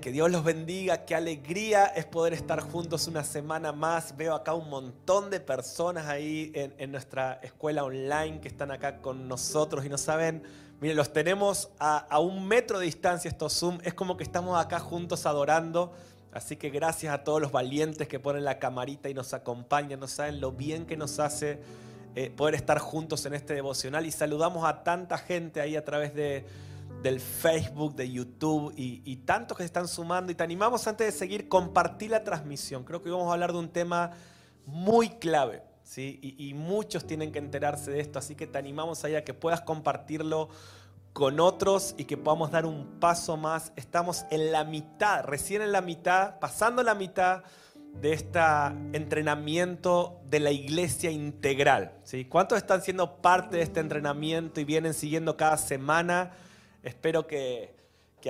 [0.00, 4.16] que Dios los bendiga, qué alegría es poder estar juntos una semana más.
[4.16, 9.28] Veo acá un montón de personas ahí en, nuestra escuela online que están acá con
[9.28, 10.42] nosotros y no saben,
[10.80, 14.58] miren, los tenemos a, a un metro de distancia estos Zoom, es como que estamos
[14.58, 15.92] acá juntos adorando.
[16.32, 20.06] Así que gracias a todos los valientes que ponen la camarita y nos acompañan, no
[20.06, 21.60] saben lo bien que nos hace
[22.14, 26.14] eh, poder estar juntos en este devocional y saludamos a tanta gente ahí a través
[26.14, 26.44] de
[27.02, 30.32] del Facebook, de YouTube y, tantos que se están sumando.
[30.32, 32.84] Y te animamos antes de seguir, compartir la transmisión.
[32.84, 34.12] Creo que hoy vamos a hablar de un tema
[34.66, 35.62] muy clave.
[35.82, 36.18] ¿sí?
[36.22, 39.60] Y, muchos tienen que enterarse de esto, así que te animamos ahí a que puedas
[39.62, 40.48] compartirlo
[41.12, 43.72] con otros y que podamos dar un paso más.
[43.76, 47.42] Estamos en la mitad, recién en la mitad, pasando la mitad
[48.00, 48.38] de este
[48.92, 51.92] entrenamiento de la iglesia integral.
[52.04, 52.24] ¿sí?
[52.24, 56.32] ¿Cuántos están siendo parte de este entrenamiento y vienen siguiendo cada semana?
[56.82, 57.74] Espero que,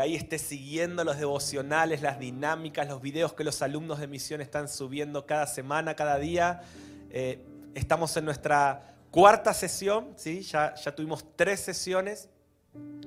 [0.01, 4.69] ahí estés siguiendo los devocionales, las dinámicas, los videos que los alumnos de misión están
[4.69, 6.63] subiendo cada semana, cada día.
[7.11, 7.39] Eh,
[7.75, 10.43] estamos en nuestra cuarta sesión, ¿sí?
[10.43, 12.29] ya, ya tuvimos tres sesiones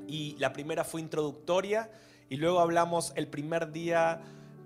[0.08, 1.90] y la primera fue introductoria
[2.30, 4.22] y luego hablamos el primer día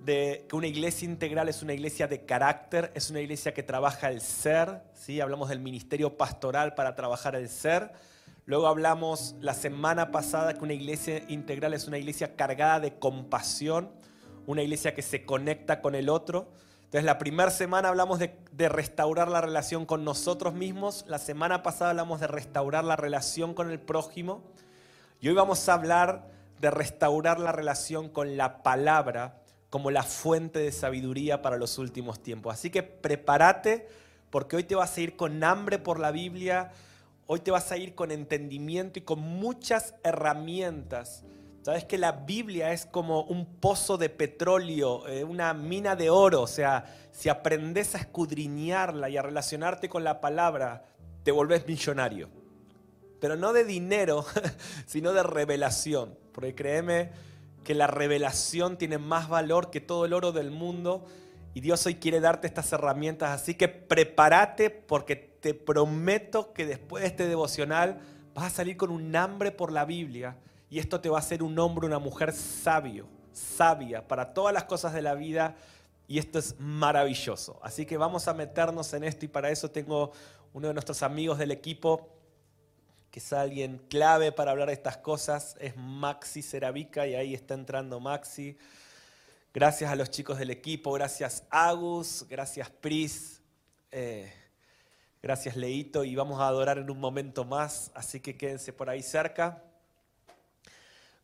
[0.05, 4.09] de que una iglesia integral es una iglesia de carácter, es una iglesia que trabaja
[4.09, 5.22] el ser, ¿sí?
[5.22, 7.92] hablamos del ministerio pastoral para trabajar el ser.
[8.47, 13.91] Luego hablamos la semana pasada que una iglesia integral es una iglesia cargada de compasión,
[14.45, 16.47] una iglesia que se conecta con el otro.
[16.85, 21.89] Entonces la primera semana hablamos de, restaurar la relación con nosotros mismos, la semana pasada
[21.89, 24.41] hablamos de restaurar la relación con el prójimo
[25.19, 26.31] y hoy vamos a hablar
[26.61, 32.23] de restaurar la relación con la palabra como la fuente de sabiduría para los últimos
[32.23, 32.53] tiempos.
[32.53, 33.89] Así que prepárate
[34.30, 36.71] porque hoy te vas a ir con hambre por la Biblia,
[37.30, 41.26] Hoy te vas a ir con entendimiento y con muchas herramientas.
[41.61, 46.42] Sabes que la Biblia es como un pozo de petróleo, eh, una mina de oro.
[46.42, 50.86] O sea, si aprendes a escudriñarla y a relacionarte con la palabra,
[51.23, 52.30] te volvés millonario.
[53.20, 54.26] Pero no de dinero,
[54.86, 56.17] sino de revelación.
[56.32, 57.10] Porque créeme
[57.66, 61.04] que la revelación tiene más valor que todo el oro del mundo.
[61.54, 63.32] Y Dios hoy quiere darte estas herramientas.
[63.32, 68.02] Así que prepárate porque te prometo que después de este devocional
[68.33, 70.35] vas a salir con un hambre por la Biblia
[70.69, 74.65] y esto te va a hacer un hombre, una mujer sabio, sabia para todas las
[74.65, 75.55] cosas de la vida
[76.05, 77.61] y esto es maravilloso.
[77.63, 80.11] Así que vamos a meternos en esto y para eso tengo
[80.52, 82.09] uno de nuestros amigos del equipo
[83.09, 87.53] que es alguien clave para hablar de estas cosas, es Maxi Ceravica y ahí está
[87.53, 88.57] entrando Maxi.
[89.53, 93.41] Gracias a los chicos del equipo, gracias Agus, gracias Pris.
[93.93, 94.30] Eh,
[95.22, 99.02] Gracias, Leito, y vamos a adorar en un momento más, así que quédense por ahí
[99.02, 99.64] cerca.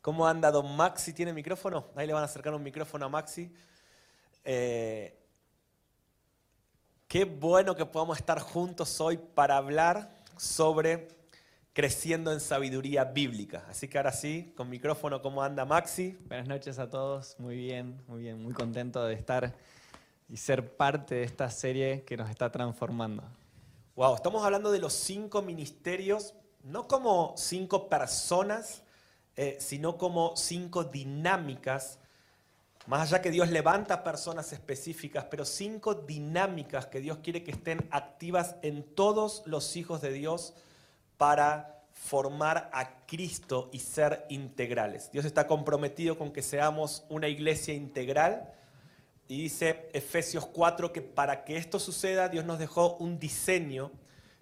[0.02, 1.14] ¿Cómo anda don Maxi?
[1.14, 1.86] ¿Tiene micrófono?
[1.96, 3.54] Ahí le van a acercar un micrófono a Maxi.
[4.44, 5.18] Eh,
[7.08, 11.08] qué bueno que podamos estar juntos hoy para hablar sobre
[11.72, 13.64] creciendo en sabiduría bíblica.
[13.70, 16.18] Así que ahora sí, con micrófono, ¿cómo anda Maxi?
[16.28, 19.54] Buenas noches a todos, muy bien, muy bien, muy contento de estar
[20.28, 23.24] y ser parte de esta serie que nos está transformando.
[23.96, 26.34] Wow, estamos hablando de los cinco ministerios,
[26.64, 28.82] no como cinco personas,
[29.36, 32.00] eh, sino como cinco dinámicas.
[32.88, 37.88] Más allá que Dios levanta personas específicas, pero cinco dinámicas que Dios quiere que estén
[37.92, 40.56] activas en todos los hijos de Dios
[41.18, 45.12] para formar a Cristo y ser integrales.
[45.12, 48.52] Dios está comprometido con que seamos una iglesia integral
[49.28, 53.92] y dice Efesios 4 que para que esto suceda Dios nos dejó un diseño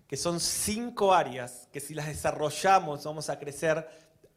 [0.08, 3.88] que son cinco áreas que si las desarrollamos vamos a crecer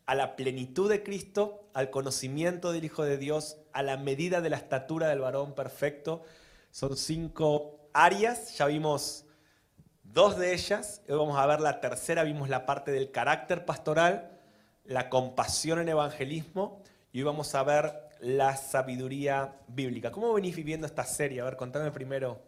[0.07, 4.51] a la plenitud de Cristo, al conocimiento del Hijo de Dios, a la medida de
[4.51, 6.23] la estatura del varón perfecto.
[6.71, 9.25] Son cinco áreas, ya vimos
[10.03, 14.31] dos de ellas, hoy vamos a ver la tercera, vimos la parte del carácter pastoral,
[14.85, 16.83] la compasión en evangelismo
[17.13, 20.11] y hoy vamos a ver la sabiduría bíblica.
[20.11, 21.43] ¿Cómo venís viviendo esta serie?
[21.43, 22.41] A ver, contame primero.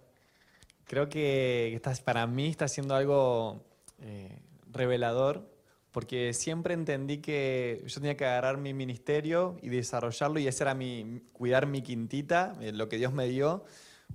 [0.84, 3.62] Creo que para mí está siendo algo
[4.00, 4.38] eh,
[4.72, 5.52] revelador,
[5.90, 10.74] porque siempre entendí que yo tenía que agarrar mi ministerio y desarrollarlo, y ese era
[10.74, 13.64] mi, cuidar mi quintita, eh, lo que Dios me dio,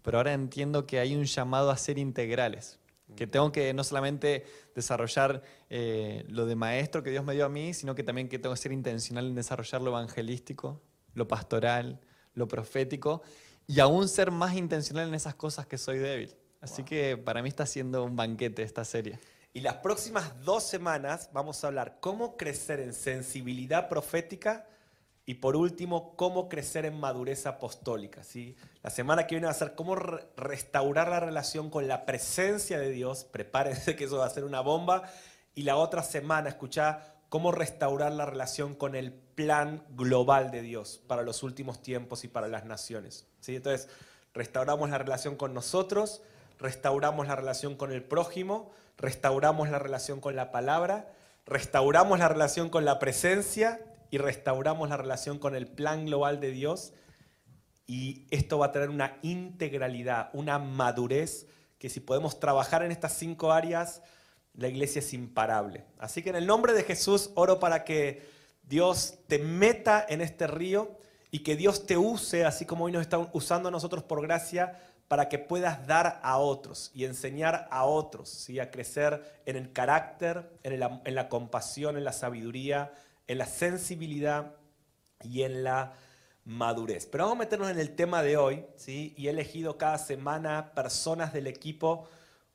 [0.02, 2.80] pero ahora entiendo que hay un llamado a ser integrales.
[3.16, 7.50] Que tengo que no solamente desarrollar eh, lo de maestro que Dios me dio a
[7.50, 10.82] mí, sino que también que tengo que ser intencional en desarrollar lo evangelístico,
[11.14, 12.00] lo pastoral,
[12.34, 13.22] lo profético
[13.68, 16.36] y aún ser más intencional en esas cosas que soy débil.
[16.60, 19.20] Así que para mí está siendo un banquete esta serie.
[19.54, 24.68] Y las próximas dos semanas vamos a hablar cómo crecer en sensibilidad profética
[25.26, 28.24] y por último, cómo crecer en madurez apostólica.
[28.24, 28.56] ¿sí?
[28.82, 32.92] La semana que viene va a ser cómo restaurar la relación con la presencia de
[32.92, 33.24] Dios.
[33.26, 35.04] Prepárense que eso va a ser una bomba.
[35.54, 41.02] Y la otra semana, escuchá cómo restaurar la relación con el plan global de Dios
[41.08, 43.26] para los últimos tiempos y para las naciones.
[43.40, 43.56] ¿sí?
[43.56, 43.88] Entonces,
[44.34, 46.22] restauramos la relación con nosotros,
[46.60, 51.10] restauramos la relación con el prójimo, restauramos la relación con la palabra,
[51.46, 53.80] restauramos la relación con la presencia
[54.10, 56.92] y restauramos la relación con el plan global de Dios.
[57.88, 61.48] Y esto va a tener una integralidad, una madurez,
[61.80, 64.02] que si podemos trabajar en estas cinco áreas,
[64.54, 65.86] la iglesia es imparable.
[65.98, 68.26] Así que en el nombre de Jesús oro para que
[68.64, 70.98] Dios te meta en este río
[71.32, 74.80] y que Dios te use, así como hoy nos está usando a nosotros por gracia,
[75.08, 78.60] para que puedas dar a otros y enseñar a otros ¿sí?
[78.60, 82.94] a crecer en el carácter, en, en la compasión, en la sabiduría,
[83.28, 84.56] en la sensibilidad
[85.22, 85.94] y en la
[86.46, 87.08] madurez.
[87.08, 89.14] Pero vamos a meternos en el tema de hoy, ¿sí?
[89.18, 92.08] y he elegido cada semana personas del equipo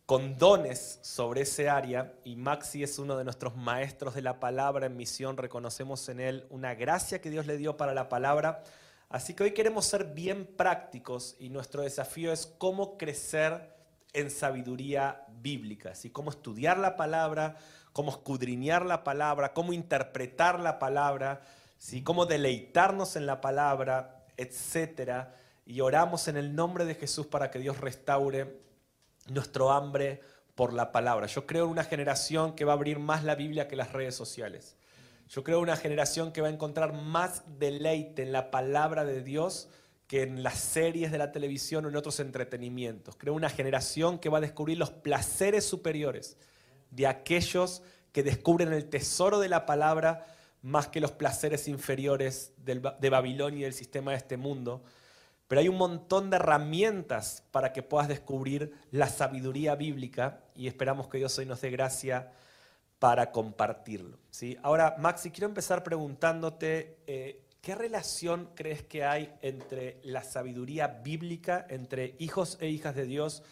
[0.07, 4.87] con dones sobre ese área, y Maxi es uno de nuestros maestros de la palabra
[4.87, 8.63] en misión, reconocemos en él una gracia que Dios le dio para la palabra.
[9.09, 13.75] Así que hoy queremos ser bien prácticos y nuestro desafío es cómo crecer
[14.13, 16.11] en sabiduría bíblica, ¿sí?
[16.11, 17.57] cómo estudiar la palabra,
[17.93, 21.41] cómo escudriñar la palabra, cómo interpretar la palabra,
[21.79, 22.05] ¿sí?
[22.05, 25.27] cómo deleitarnos en la palabra, etc.
[25.67, 28.66] Y oramos en el nombre de Jesús para que Dios restaure
[29.29, 30.21] nuestro hambre
[30.55, 31.27] por la palabra.
[31.27, 34.15] Yo creo en una generación que va a abrir más la Biblia que las redes
[34.15, 34.77] sociales.
[35.29, 39.23] Yo creo en una generación que va a encontrar más deleite en la palabra de
[39.23, 39.69] Dios
[40.07, 43.17] que en las series de la televisión o en otros entretenimientos.
[43.17, 46.37] Creo una generación que va a descubrir los placeres superiores
[46.91, 47.83] de aquellos
[48.13, 50.25] que descubren el tesoro de la palabra
[50.63, 54.85] más que los placeres inferiores de Babilonia y del sistema de este mundo.
[55.49, 61.09] Pero hay un montón de herramientas para que puedas descubrir la sabiduría bíblica y esperamos
[61.09, 62.33] que Dios hoy nos dé gracia
[62.99, 64.19] para compartirlo.
[64.31, 64.57] ¿sí?
[64.63, 71.67] Ahora, Maxi, quiero empezar preguntándote, eh, ¿qué relación crees que hay entre la sabiduría bíblica,
[71.69, 73.43] entre hijos e hijas de Dios,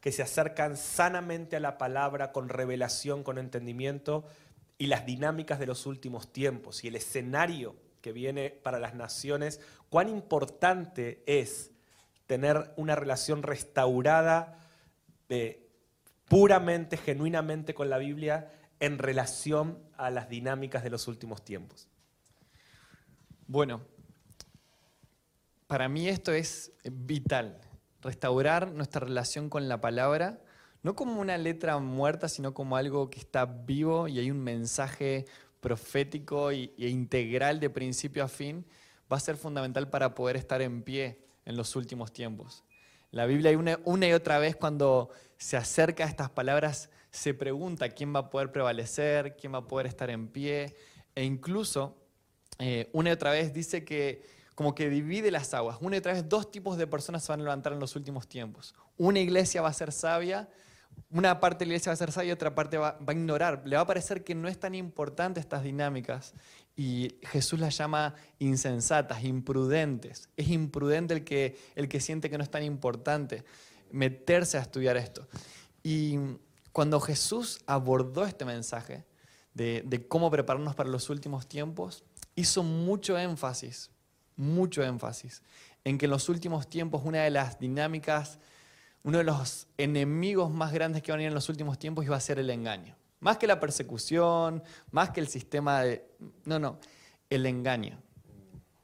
[0.00, 4.24] que se acercan sanamente a la palabra con revelación, con entendimiento
[4.78, 9.60] y las dinámicas de los últimos tiempos y el escenario que viene para las naciones,
[9.88, 11.70] cuán importante es
[12.26, 14.58] tener una relación restaurada
[15.28, 15.68] eh,
[16.28, 21.88] puramente, genuinamente con la Biblia en relación a las dinámicas de los últimos tiempos.
[23.46, 23.82] Bueno,
[25.66, 27.60] para mí esto es vital
[28.02, 30.40] restaurar nuestra relación con la palabra,
[30.82, 35.26] no como una letra muerta, sino como algo que está vivo y hay un mensaje
[35.60, 38.64] profético e integral de principio a fin,
[39.10, 42.64] va a ser fundamental para poder estar en pie en los últimos tiempos.
[43.10, 48.14] La Biblia una, y otra vez cuando se acerca a estas palabras se pregunta quién
[48.14, 50.76] va a poder prevalecer, quién va a poder estar en pie,
[51.14, 51.96] e incluso
[52.58, 54.22] eh, una y otra vez dice que
[54.54, 55.76] como que divide las aguas.
[55.80, 58.26] Una y otra vez dos tipos de personas se van a levantar en los últimos
[58.26, 58.74] tiempos.
[58.96, 60.48] Una iglesia va a ser sabia,
[61.10, 63.62] una parte de la iglesia va a ser sabia y otra parte va, a ignorar.
[63.66, 66.34] Le va a parecer que no es tan importante estas dinámicas
[66.76, 70.28] y Jesús las llama insensatas, imprudentes.
[70.36, 73.44] Es imprudente el que, el que siente que no es tan importante
[73.90, 75.26] meterse a estudiar esto.
[75.82, 76.18] Y
[76.72, 79.04] cuando Jesús abordó este mensaje
[79.54, 82.04] de, de cómo prepararnos para los últimos tiempos,
[82.34, 83.90] hizo mucho énfasis
[84.36, 85.42] mucho énfasis
[85.84, 88.38] en que en los últimos tiempos una de las dinámicas,
[89.02, 92.16] uno de los enemigos más grandes que van a ir en los últimos tiempos iba
[92.16, 92.96] a ser el engaño.
[93.20, 96.06] Más que la persecución, más que el sistema de...
[96.44, 96.78] No, no,
[97.30, 98.00] el engaño.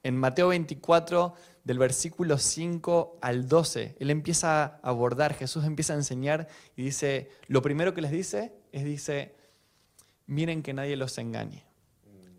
[0.03, 1.35] En Mateo 24,
[1.65, 7.31] del versículo 5 al 12, él empieza a abordar, Jesús empieza a enseñar y dice,
[7.47, 9.37] lo primero que les dice es, dice,
[10.27, 11.65] miren que nadie los engañe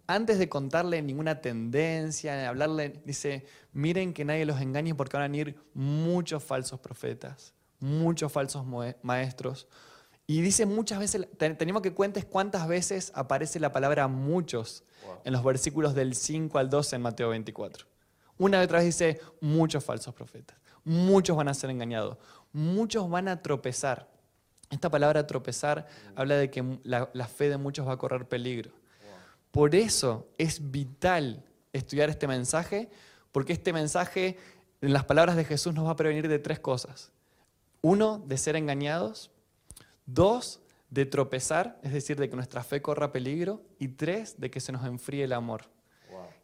[0.08, 5.28] antes de contarle ninguna tendencia, hablarle, dice, miren que nadie los engañe porque van a
[5.28, 8.66] venir muchos falsos profetas, muchos falsos
[9.02, 9.68] maestros.
[10.26, 14.84] Y dice muchas veces, tenemos que cuentes cuántas veces aparece la palabra muchos
[15.26, 17.86] en los versículos del 5 al 12 en Mateo 24.
[18.38, 22.18] Una y otra vez dice muchos falsos profetas, muchos van a ser engañados,
[22.52, 24.10] muchos van a tropezar.
[24.70, 28.72] Esta palabra tropezar habla de que la, la fe de muchos va a correr peligro.
[29.52, 32.90] Por eso es vital estudiar este mensaje,
[33.32, 34.38] porque este mensaje,
[34.82, 37.12] en las palabras de Jesús, nos va a prevenir de tres cosas.
[37.82, 39.30] Uno, de ser engañados.
[40.06, 43.62] Dos, de tropezar, es decir, de que nuestra fe corra peligro.
[43.80, 45.70] Y tres, de que se nos enfríe el amor.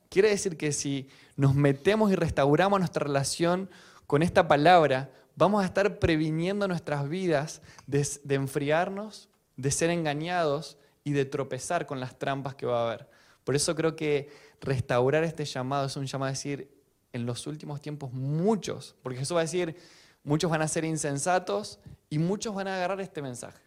[0.10, 3.70] Quiere decir que si nos metemos y restauramos nuestra relación
[4.08, 10.78] con esta palabra, vamos a estar previniendo nuestras vidas de, de enfriarnos, de ser engañados
[11.04, 13.10] y de tropezar con las trampas que va a haber.
[13.44, 14.30] Por eso creo que
[14.62, 16.72] restaurar este llamado es un llamado a decir,
[17.13, 19.75] en los últimos tiempos muchos, porque Jesús va a decir,
[20.24, 23.62] muchos van a ser insensatos y muchos van a agarrar este mensaje.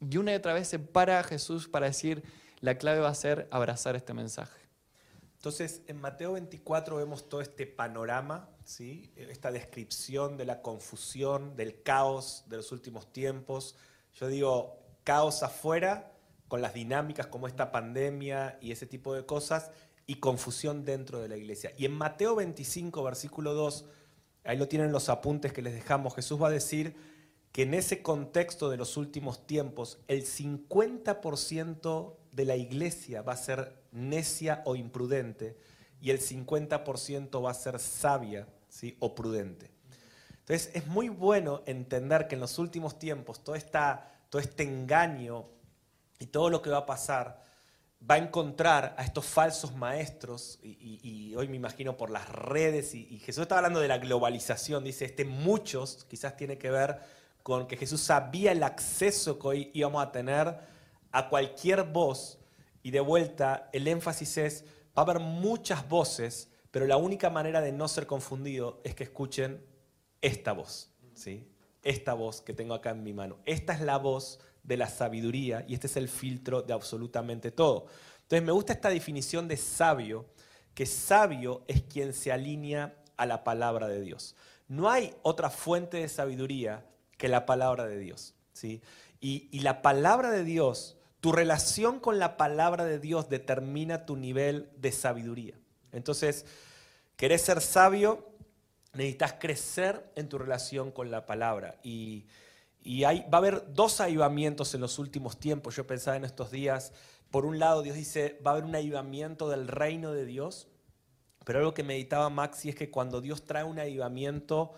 [0.00, 2.22] Y una y otra vez se para Jesús para decir,
[2.60, 4.68] la clave va a ser abrazar este mensaje.
[5.34, 9.12] Entonces, en Mateo 24 vemos todo este panorama, ¿sí?
[9.16, 13.76] esta descripción de la confusión, del caos de los últimos tiempos.
[14.14, 16.12] Yo digo, caos afuera,
[16.48, 19.70] con las dinámicas como esta pandemia y ese tipo de cosas,
[20.06, 21.72] y confusión dentro de la iglesia.
[21.76, 23.84] Y en Mateo 25, versículo 2,
[24.48, 26.96] ahí lo tienen los apuntes que les dejamos, Jesús va a decir
[27.52, 33.36] que en ese contexto de los últimos tiempos, el 50% de la iglesia va a
[33.36, 35.58] ser necia o imprudente
[36.00, 38.48] y el 50% va a ser sabia
[39.00, 39.70] o prudente.
[40.38, 45.44] Entonces es muy bueno entender que en los últimos tiempos todo, esta, todo este engaño
[46.18, 47.42] y todo lo que va a pasar
[48.08, 53.18] va a encontrar a estos falsos maestros, y, hoy me imagino por las redes, y,
[53.18, 56.98] Jesús está hablando de la globalización, dice, este muchos quizás tiene que ver
[57.42, 60.58] con que Jesús sabía el acceso que hoy íbamos a tener
[61.12, 62.38] a cualquier voz,
[62.82, 64.64] y de vuelta el énfasis es,
[64.96, 69.04] va a haber muchas voces, pero la única manera de no ser confundido es que
[69.04, 69.64] escuchen
[70.20, 71.48] esta voz, ¿sí?
[71.82, 73.38] esta voz que tengo acá en mi mano.
[73.44, 77.86] Esta es la voz de la sabiduría y este es el filtro de absolutamente todo.
[78.22, 80.26] Entonces me gusta esta definición de sabio,
[80.74, 84.36] que sabio es quien se alinea a la palabra de Dios.
[84.68, 86.84] No hay otra fuente de sabiduría
[87.16, 88.34] que la palabra de Dios.
[88.52, 88.82] ¿sí?
[89.20, 94.16] Y, y la palabra de Dios, tu relación con la palabra de Dios determina tu
[94.16, 95.54] nivel de sabiduría.
[95.92, 96.44] Entonces,
[97.16, 98.28] ¿querés ser sabio?
[98.92, 101.80] Necesitas crecer en tu relación con la palabra.
[101.82, 102.26] Y
[102.88, 105.76] y hay, va a haber dos avivamientos en los últimos tiempos.
[105.76, 106.94] Yo pensaba en estos días,
[107.30, 110.68] por un lado Dios dice, va a haber un avivamiento del reino de Dios,
[111.44, 114.72] pero algo que meditaba Maxi es que cuando Dios trae un avivamiento,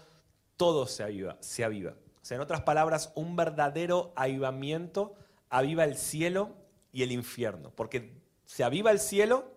[0.56, 1.92] todo se aviva, se aviva.
[1.92, 5.14] O sea, en otras palabras, un verdadero avivamiento
[5.48, 6.56] aviva el cielo
[6.90, 9.52] y el infierno, porque se aviva el cielo,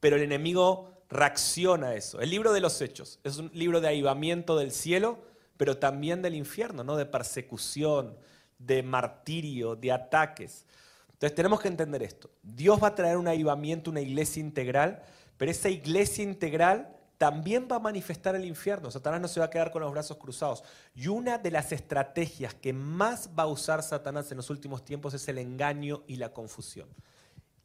[0.00, 2.20] pero el enemigo reacciona a eso.
[2.20, 5.29] El libro de los hechos es un libro de avivamiento del cielo,
[5.60, 6.96] pero también del infierno, ¿no?
[6.96, 8.16] de persecución,
[8.58, 10.64] de martirio, de ataques.
[11.12, 12.30] Entonces tenemos que entender esto.
[12.42, 15.02] Dios va a traer un avivamiento, una iglesia integral,
[15.36, 18.90] pero esa iglesia integral también va a manifestar el infierno.
[18.90, 20.64] Satanás no se va a quedar con los brazos cruzados.
[20.94, 25.12] Y una de las estrategias que más va a usar Satanás en los últimos tiempos
[25.12, 26.88] es el engaño y la confusión.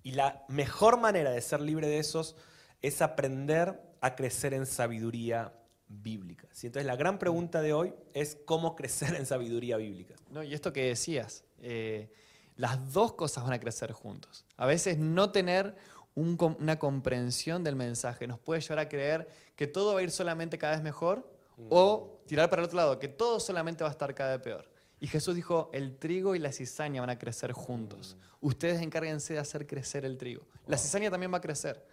[0.04, 2.36] Y la mejor manera de ser libre de esos
[2.82, 5.54] es aprender a crecer en sabiduría
[5.88, 6.48] bíblica.
[6.52, 10.16] Entonces la gran pregunta de hoy es cómo crecer en sabiduría bíblica.
[10.30, 12.12] No, y esto que decías, eh,
[12.56, 14.46] las dos cosas van a crecer juntos.
[14.58, 15.76] A veces no tener
[16.16, 20.58] una comprensión del mensaje nos puede llevar a creer que todo va a ir solamente
[20.58, 21.30] cada vez mejor
[21.70, 24.70] o tirar para el otro lado, que todo solamente va a estar cada vez peor.
[25.00, 28.18] Y Jesús dijo, el trigo y la cizaña van a crecer juntos.
[28.40, 30.48] Ustedes encárguense de hacer crecer el trigo.
[30.68, 31.86] La cizaña también va a crecer.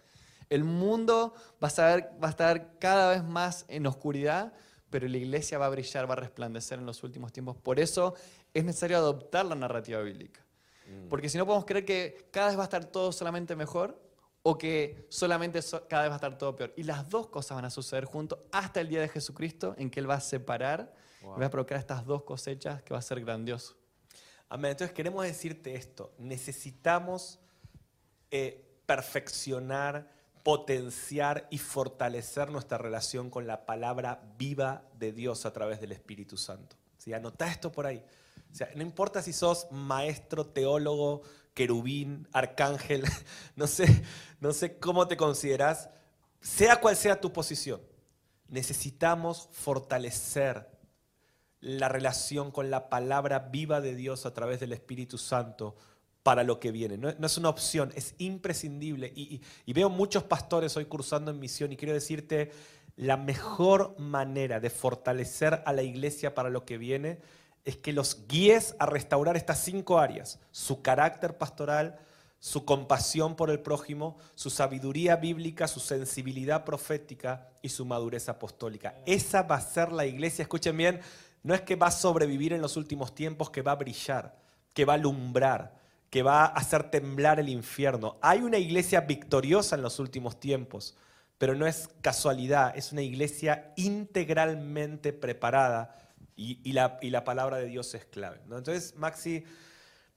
[0.53, 1.33] El mundo
[1.63, 4.53] va a, estar, cada vez más en oscuridad,
[4.91, 7.57] pero la iglesia va a brillar, va a resplandecer en los últimos tiempos.
[7.57, 8.13] Por eso
[8.53, 10.45] es necesario adoptar la narrativa bíblica.
[10.85, 11.07] Mm.
[11.09, 13.99] Porque si no podemos creer que cada vez va a estar todo solamente mejor
[14.43, 16.71] o que solamente cada vez va a estar todo peor.
[16.77, 20.01] Y las dos cosas van a suceder juntos hasta el día de Jesucristo en que
[20.01, 20.93] Él va a separar
[21.23, 23.75] y va a provocar estas dos cosechas que va a ser grandioso.
[24.49, 24.69] Amén.
[24.69, 26.13] Entonces queremos decirte esto.
[26.19, 27.39] Necesitamos
[28.29, 30.12] eh, perfeccionar
[30.43, 36.37] potenciar y fortalecer nuestra relación con la palabra viva de Dios a través del Espíritu
[36.37, 36.75] Santo.
[36.97, 37.13] ¿Sí?
[37.13, 38.03] Anota esto por ahí.
[38.75, 41.23] No importa si sos maestro, teólogo,
[41.53, 43.03] querubín, arcángel,
[43.55, 44.03] no sé,
[44.39, 45.89] no sé cómo te consideras,
[46.41, 47.81] sea cual sea tu posición,
[48.47, 50.69] necesitamos fortalecer
[51.59, 55.75] la relación con la palabra viva de Dios a través del Espíritu Santo
[56.23, 56.97] para lo que viene.
[56.97, 59.11] No, es una opción, es imprescindible.
[59.15, 59.41] Y,
[59.73, 62.51] veo muchos pastores hoy cursando en misión y quiero decirte,
[62.95, 67.19] la mejor manera de fortalecer a la iglesia para lo que viene
[67.65, 71.99] es que los guíes a restaurar estas cinco áreas, su carácter pastoral,
[72.39, 78.95] su compasión por el prójimo, su sabiduría bíblica, su sensibilidad profética y su madurez apostólica.
[79.05, 80.99] Esa va a ser la iglesia, escuchen bien,
[81.41, 84.35] no es que va a sobrevivir en los últimos tiempos, que va a brillar,
[84.73, 85.82] que va a alumbrar,
[86.13, 88.17] que va a hacer temblar el infierno.
[88.21, 90.95] Hay una iglesia victoriosa en los últimos tiempos,
[91.39, 95.97] pero no es casualidad, es una iglesia integralmente preparada
[96.35, 98.39] y, la, palabra de Dios es clave.
[98.43, 99.43] Entonces, Maxi,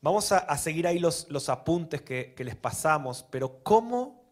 [0.02, 4.22] Vamos a, seguir ahí los, apuntes que, les pasamos, pero ¿cómo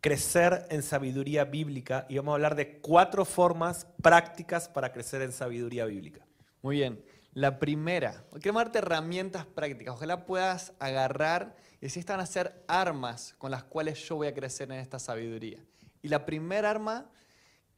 [0.00, 2.06] crecer en sabiduría bíblica?
[2.08, 6.26] Y vamos a hablar de cuatro formas prácticas para crecer en sabiduría bíblica.
[6.62, 7.04] Muy bien.
[7.34, 9.94] La primera, queremos darte herramientas prácticas.
[9.94, 14.34] Ojalá puedas agarrar y si están a ser armas con las cuales yo voy a
[14.34, 15.64] crecer en esta sabiduría.
[16.02, 17.10] Y la primera arma,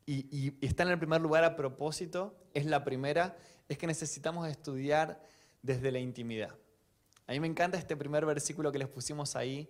[0.06, 0.26] y,
[0.58, 3.36] y está en el primer lugar a propósito, es la primera,
[3.68, 5.22] es que necesitamos estudiar
[5.62, 6.50] desde la intimidad.
[7.28, 9.68] A mí me encanta este primer versículo que les pusimos ahí,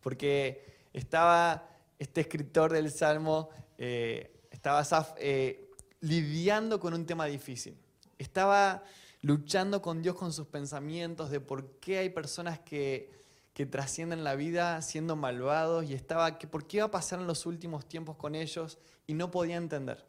[0.00, 0.64] porque
[0.94, 4.82] estaba este escritor del Salmo, eh, estaba
[5.18, 7.78] eh, lidiando con un tema difícil.
[8.18, 8.82] Estaba
[9.26, 13.10] luchando con Dios con sus pensamientos de por qué hay personas que,
[13.54, 17.26] que trascienden la vida siendo malvados y estaba que por qué iba a pasar en
[17.26, 20.04] los últimos tiempos con ellos y no podía entender.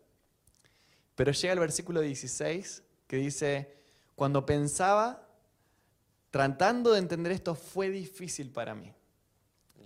[1.16, 3.76] Pero llega el versículo 16 que dice,
[4.16, 5.28] cuando pensaba
[6.32, 8.94] Tratando de entender esto fue difícil para mí.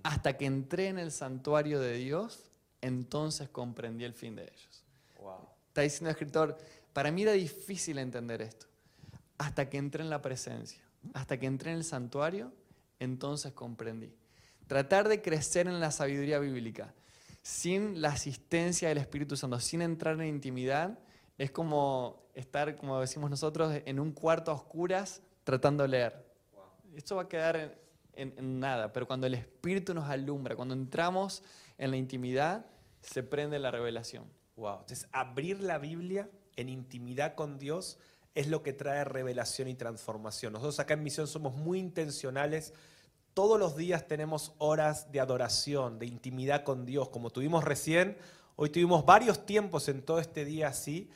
[0.03, 4.83] Hasta que entré en el santuario de Dios, entonces comprendí el fin de ellos.
[5.67, 6.57] Está diciendo el escritor,
[6.91, 8.65] para mí era difícil entender esto.
[9.41, 10.81] Hasta que entré en la presencia,
[11.13, 12.53] hasta que entré en el santuario,
[12.99, 14.13] entonces comprendí.
[14.67, 16.93] Tratar de crecer en la sabiduría bíblica
[17.41, 20.99] sin la asistencia del Espíritu Santo, sin entrar en intimidad,
[21.37, 26.31] es como estar, como decimos nosotros, en un cuarto a oscuras tratando de leer
[26.95, 27.77] esto va a quedar
[28.13, 31.43] en, nada, pero cuando el Espíritu nos alumbra, cuando entramos
[31.77, 32.65] en la intimidad,
[33.01, 34.25] se prende la revelación.
[34.55, 34.81] Wow.
[34.81, 37.97] Entonces, abrir la Biblia en intimidad con Dios
[38.35, 40.53] es lo que trae revelación y transformación.
[40.53, 42.73] Nosotros acá en Misión somos muy intencionales.
[43.33, 48.17] Todos los días tenemos horas de adoración, de intimidad con Dios, como tuvimos recién.
[48.55, 51.09] Hoy tuvimos varios tiempos en todo este día así.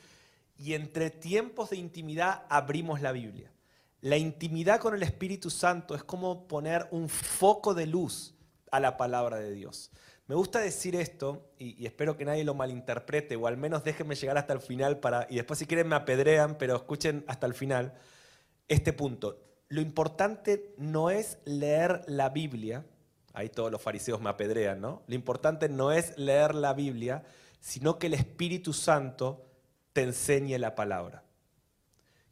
[0.58, 3.52] Y entre tiempos de intimidad abrimos la Biblia.
[4.00, 8.34] La intimidad con el Espíritu Santo es como poner un foco de luz
[8.70, 9.90] a la palabra de Dios.
[10.28, 14.36] Me gusta decir esto, y, espero que nadie lo malinterprete, o al menos déjenme llegar
[14.36, 17.94] hasta el final para, y después si quieren me apedrean, pero escuchen hasta el final
[18.66, 19.40] este punto.
[19.68, 22.84] Lo importante no es leer la Biblia,
[23.34, 25.02] ahí todos los fariseos me apedrean, ¿no?
[25.06, 27.22] Lo importante no es leer la Biblia,
[27.60, 29.46] sino que el Espíritu Santo
[29.92, 31.22] te enseñe la palabra.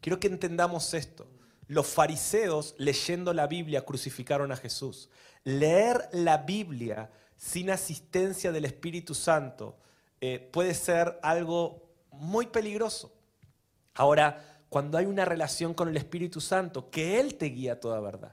[0.01, 1.29] Quiero que entendamos esto.
[1.67, 5.09] Los fariseos leyendo la Biblia crucificaron a Jesús.
[5.45, 9.77] Leer la Biblia sin asistencia del Espíritu Santo
[10.21, 13.13] eh, puede ser algo muy peligroso.
[13.95, 18.33] Ahora, cuando hay una relación con el Espíritu Santo, que Él te guía toda verdad,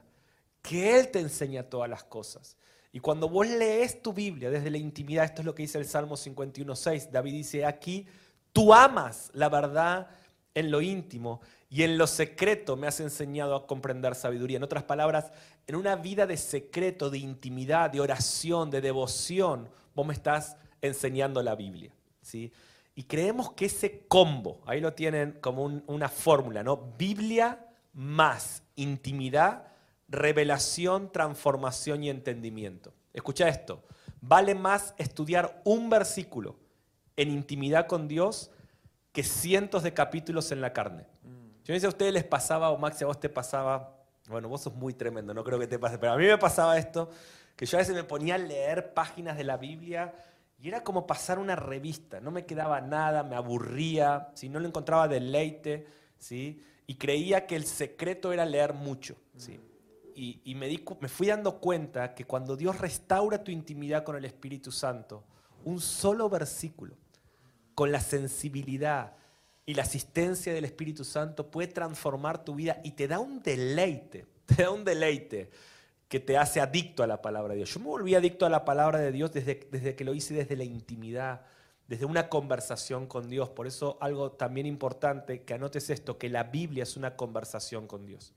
[0.60, 2.56] que Él te enseña todas las cosas.
[2.92, 5.86] Y cuando vos lees tu Biblia desde la intimidad, esto es lo que dice el
[5.86, 8.06] Salmo 51.6, David dice, aquí
[8.52, 10.08] tú amas la verdad
[10.54, 14.58] en lo íntimo y en lo secreto me has enseñado a comprender sabiduría.
[14.58, 15.32] En otras palabras,
[15.66, 21.42] en una vida de secreto, de intimidad, de oración, de devoción, vos me estás enseñando
[21.42, 21.94] la Biblia.
[22.20, 22.52] ¿sí?
[22.94, 26.94] Y creemos que ese combo, ahí lo tienen como una fórmula, ¿no?
[26.98, 29.68] Biblia más intimidad,
[30.08, 32.92] revelación, transformación y entendimiento.
[33.14, 33.82] Escucha esto,
[34.20, 36.56] vale más estudiar un versículo
[37.16, 38.50] en intimidad con Dios
[39.12, 41.06] que cientos de capítulos en la carne.
[41.64, 43.96] Yo no sé a ustedes les pasaba, o Max, a vos te pasaba,
[44.28, 46.76] bueno, vos sos muy tremendo, no creo que te pase, pero a mí me pasaba
[46.76, 47.10] esto,
[47.54, 50.12] que yo a veces me ponía a leer páginas de la Biblia
[50.58, 54.68] y era como pasar una revista, no me quedaba nada, me aburría, si no le
[54.68, 55.86] encontraba deleite,
[56.18, 56.60] ¿sí?
[56.86, 59.16] y creía que el secreto era leer mucho.
[59.36, 59.60] ¿sí?
[60.14, 64.16] Y, y me, di, me fui dando cuenta que cuando Dios restaura tu intimidad con
[64.16, 65.24] el Espíritu Santo,
[65.64, 66.96] un solo versículo,
[67.74, 69.14] con la sensibilidad,
[69.64, 74.26] y la asistencia del Espíritu Santo puede transformar tu vida y te da un deleite,
[74.46, 75.50] te da un deleite
[76.08, 77.72] que te hace adicto a la palabra de Dios.
[77.72, 80.56] Yo me volví adicto a la palabra de Dios desde, desde que lo hice desde
[80.56, 81.42] la intimidad,
[81.88, 83.48] desde una conversación con Dios.
[83.48, 88.04] Por eso algo también importante, que anotes esto, que la Biblia es una conversación con
[88.04, 88.34] Dios.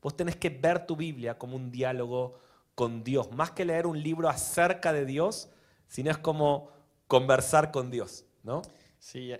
[0.00, 2.38] Vos tenés que ver tu Biblia como un diálogo
[2.74, 5.50] con Dios, más que leer un libro acerca de Dios,
[5.88, 6.70] sino es como
[7.08, 8.62] conversar con Dios, ¿no?
[8.98, 9.32] Sí,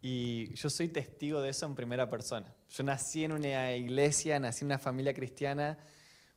[0.00, 2.52] Y yo soy testigo de eso en primera persona.
[2.70, 5.78] Yo nací en una iglesia, nací en una familia cristiana.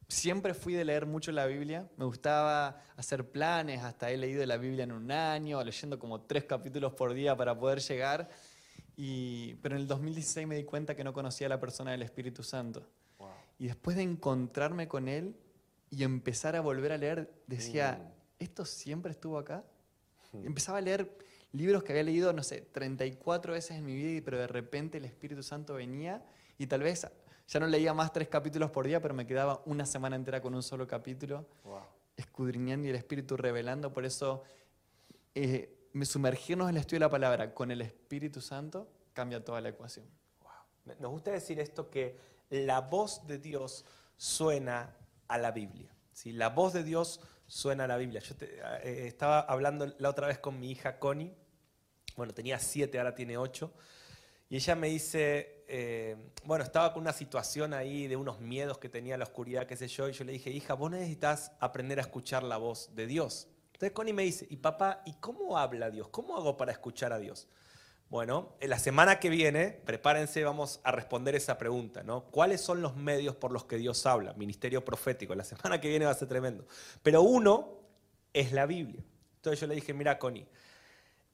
[0.08, 1.90] Siempre fui de leer mucho la Biblia.
[1.98, 6.44] Me gustaba hacer planes, hasta he leído la Biblia en un año, leyendo como tres
[6.44, 8.30] capítulos por día para poder llegar.
[8.96, 12.04] Y, pero en el 2016 me di cuenta que no conocía a la persona del
[12.04, 12.86] Espíritu Santo.
[13.58, 15.36] Y después de encontrarme con él
[15.90, 18.44] y empezar a volver a leer, decía, Mm.
[18.44, 19.64] ¿esto siempre estuvo acá?
[20.34, 21.10] Empezaba a leer
[21.56, 25.06] libros que había leído, no sé, 34 veces en mi vida, pero de repente el
[25.06, 26.24] Espíritu Santo venía
[26.58, 27.08] y tal vez
[27.48, 30.54] ya no leía más tres capítulos por día, pero me quedaba una semana entera con
[30.56, 31.82] un solo capítulo, Wow.
[32.18, 33.94] escudriñando y el Espíritu revelando.
[33.94, 34.44] Por eso,
[35.34, 39.62] eh, me sumergirnos en el estudio de la palabra con el Espíritu Santo cambia toda
[39.62, 40.06] la ecuación.
[40.42, 40.96] Wow.
[41.00, 42.18] Nos gusta decir esto que
[42.50, 43.86] la voz de Dios
[44.18, 44.96] suena
[45.28, 45.94] a la Biblia.
[46.12, 46.32] ¿sí?
[46.32, 48.20] La voz de Dios suena a la Biblia.
[48.22, 51.34] Yo te- eh, estaba hablando la otra vez con mi hija Connie.
[52.16, 53.74] Bueno, tenía siete, ahora tiene ocho.
[54.50, 58.90] Y ella me dice, eh, bueno, estaba con una situación ahí de unos miedos que
[58.90, 62.04] tenía la oscuridad, qué sé yo, y yo le dije, hija, vos necesitas aprender a
[62.04, 63.48] escuchar la voz de Dios.
[63.74, 66.08] Entonces Connie me dice, y papá, ¿y cómo habla Dios?
[66.10, 67.48] ¿Cómo hago para escuchar a Dios?
[68.08, 72.26] Bueno, en la semana que viene, prepárense, vamos a responder esa pregunta, ¿no?
[72.26, 74.34] ¿Cuáles son los medios por los que Dios habla?
[74.34, 76.68] Ministerio profético, la semana que viene va a ser tremendo.
[77.02, 77.80] Pero uno
[78.32, 79.04] es la Biblia.
[79.38, 80.48] Entonces yo le dije, mira, Connie,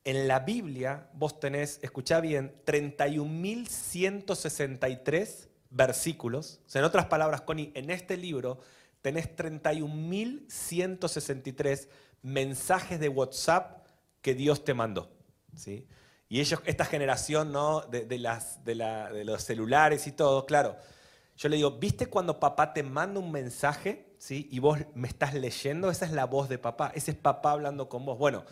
[0.04, 6.60] en la Biblia vos tenés, escuchá bien, 31.163 versículos.
[6.66, 8.60] O sea, en otras palabras, Connie, en este libro
[9.02, 11.88] tenés 31.163
[12.24, 13.86] mensajes de WhatsApp
[14.22, 15.10] que Dios te mandó.
[15.56, 15.88] ¿sí?
[16.30, 17.82] Y ellos, esta generación ¿no?
[17.82, 20.78] de, de las, de, la- de los celulares y todo, claro.
[21.38, 24.48] Yo le digo, ¿viste cuando papá te manda un mensaje ¿sí?
[24.52, 25.90] y vos me estás leyendo?
[25.90, 28.20] Esa es la voz de papá, ese es papá hablando con vos.
[28.20, 28.46] Bueno,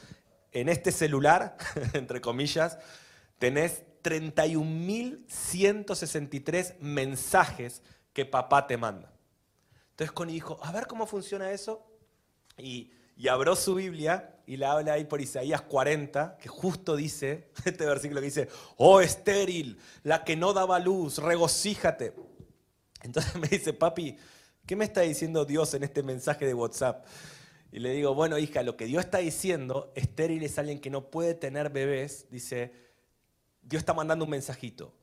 [0.51, 1.57] en este celular,
[1.93, 2.77] entre comillas,
[3.37, 7.81] tenés 31.163 mensajes
[8.13, 9.11] que papá te manda.
[9.91, 11.85] Entonces Connie dijo, a ver cómo funciona eso.
[12.57, 17.49] Y, y abrió su Biblia y la habla ahí por Isaías 40, que justo dice,
[17.65, 22.13] este versículo que dice, oh estéril, la que no daba luz, regocíjate.
[23.03, 24.17] Entonces me dice, papi,
[24.65, 27.05] ¿qué me está diciendo Dios en este mensaje de WhatsApp?
[27.71, 31.09] Y le digo, bueno, hija, lo que Dios está diciendo, estéril es alguien que no
[31.11, 32.73] puede tener bebés, dice,
[33.61, 34.93] Dios está mandando un mensajito,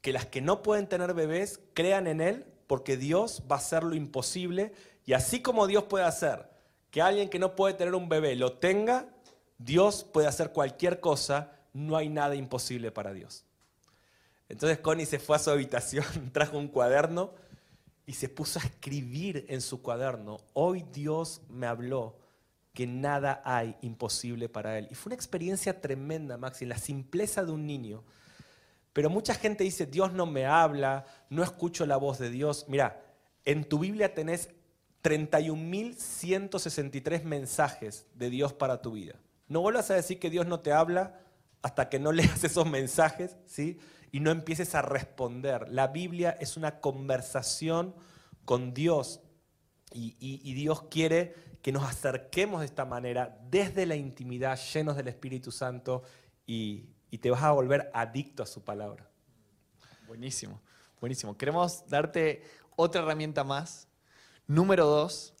[0.00, 3.82] que las que no pueden tener bebés crean en Él, porque Dios va a hacer
[3.82, 4.72] lo imposible,
[5.04, 6.48] y así como Dios puede hacer
[6.90, 9.06] que alguien que no puede tener un bebé lo tenga,
[9.58, 13.44] Dios puede hacer cualquier cosa, no hay nada imposible para Dios.
[14.48, 17.32] Entonces Connie se fue a su habitación, trajo un cuaderno
[18.08, 22.16] y se puso a escribir en su cuaderno, hoy Dios me habló
[22.72, 24.88] que nada hay imposible para él.
[24.90, 28.02] Y fue una experiencia tremenda, Maxi, la simpleza de un niño.
[28.94, 32.64] Pero mucha gente dice, Dios no me habla, no escucho la voz de Dios.
[32.66, 32.98] Mira,
[33.44, 34.48] en tu Biblia tenés
[35.02, 39.16] 31.163 mensajes de Dios para tu vida.
[39.48, 41.20] No vuelvas a decir que Dios no te habla
[41.60, 43.78] hasta que no leas esos mensajes, ¿sí?
[44.10, 45.68] Y no empieces a responder.
[45.68, 47.94] La Biblia es una conversación
[48.44, 49.20] con Dios
[49.92, 55.50] y, Dios quiere que nos acerquemos de esta manera desde la intimidad, llenos del Espíritu
[55.50, 56.02] Santo
[56.46, 59.08] y, y te vas a volver adicto a su palabra.
[60.06, 60.60] Buenísimo,
[61.00, 61.36] buenísimo.
[61.36, 62.42] Queremos darte
[62.76, 63.88] otra herramienta más.
[64.46, 65.34] Número dos,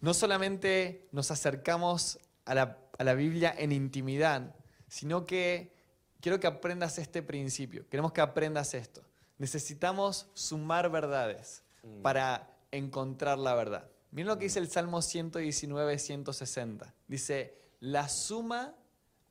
[0.00, 4.54] no solamente nos acercamos a la, a la Biblia en intimidad,
[4.88, 5.77] sino que
[6.20, 7.88] quiero que aprendas este principio.
[7.88, 9.02] Queremos que aprendas esto.
[9.38, 11.62] Necesitamos sumar verdades
[12.02, 13.88] para encontrar la verdad.
[14.10, 16.94] Miren lo que dice el Salmo 119, 160.
[17.06, 18.74] Dice, la suma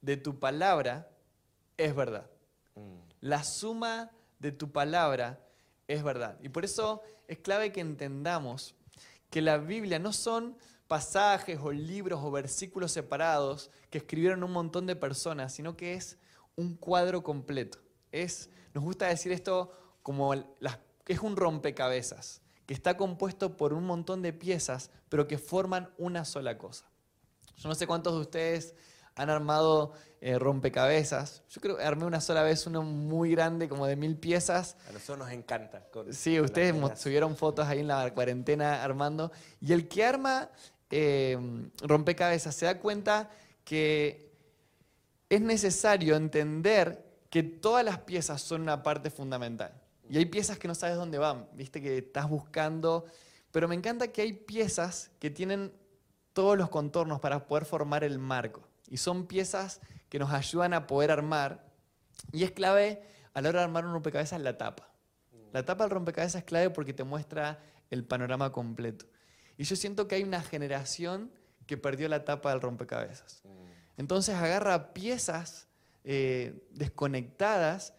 [0.01, 1.09] de tu palabra
[1.77, 2.29] es verdad.
[3.19, 5.39] La suma de tu palabra
[5.87, 6.37] es verdad.
[6.41, 8.75] Y por eso es clave que entendamos
[9.29, 14.85] que la Biblia no son pasajes o libros o versículos separados que escribieron un montón
[14.85, 16.17] de personas, sino que es
[16.57, 17.77] un cuadro completo.
[18.11, 19.71] Es, nos gusta decir esto
[20.03, 25.37] como las, es un rompecabezas, que está compuesto por un montón de piezas, pero que
[25.37, 26.85] forman una sola cosa.
[27.57, 28.75] Yo no sé cuántos de ustedes
[29.15, 31.43] han armado eh, rompecabezas.
[31.49, 34.75] Yo creo que armé una sola vez uno muy grande, como de mil piezas.
[34.89, 35.85] A nosotros nos encanta.
[35.91, 39.31] con- Sí, con ustedes subieron fotos ahí en la cuarentena armando.
[39.61, 40.49] Y el que arma
[40.91, 41.37] eh,
[41.81, 43.29] rompecabezas se da cuenta
[43.63, 44.26] que
[45.29, 49.73] es necesario entender que todas las piezas son una parte fundamental.
[50.09, 53.05] Y hay piezas que no sabes dónde van, viste que estás buscando.
[53.51, 55.73] Pero me encanta que hay piezas que tienen
[56.33, 58.61] todos los contornos para poder formar el marco.
[58.87, 61.65] Y son piezas que nos ayudan a poder armar
[62.31, 63.01] Y es clave
[63.33, 64.89] a la hora de armar un rompecabezas la tapa.
[65.51, 67.59] La tapa del rompecabezas es clave porque te muestra
[67.89, 69.05] el panorama completo.
[69.57, 71.31] Y yo siento que hay una generación
[71.65, 73.43] que perdió la tapa del rompecabezas.
[73.97, 75.67] Entonces agarra piezas
[76.03, 77.93] eh, desconectadas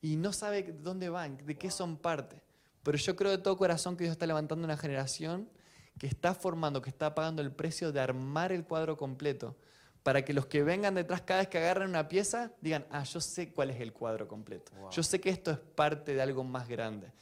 [0.00, 2.42] y no sabe de dónde van, de qué son parte.
[2.82, 5.48] Pero yo creo de todo corazón que Dios está levantando una generación
[5.98, 9.56] que está formando, que está pagando el precio de armar el cuadro completo,
[10.02, 13.20] para que los que vengan detrás cada vez que agarren una pieza digan, ah, yo
[13.20, 14.72] sé cuál es el cuadro completo.
[14.90, 17.12] Yo sé que esto es parte de algo más grande.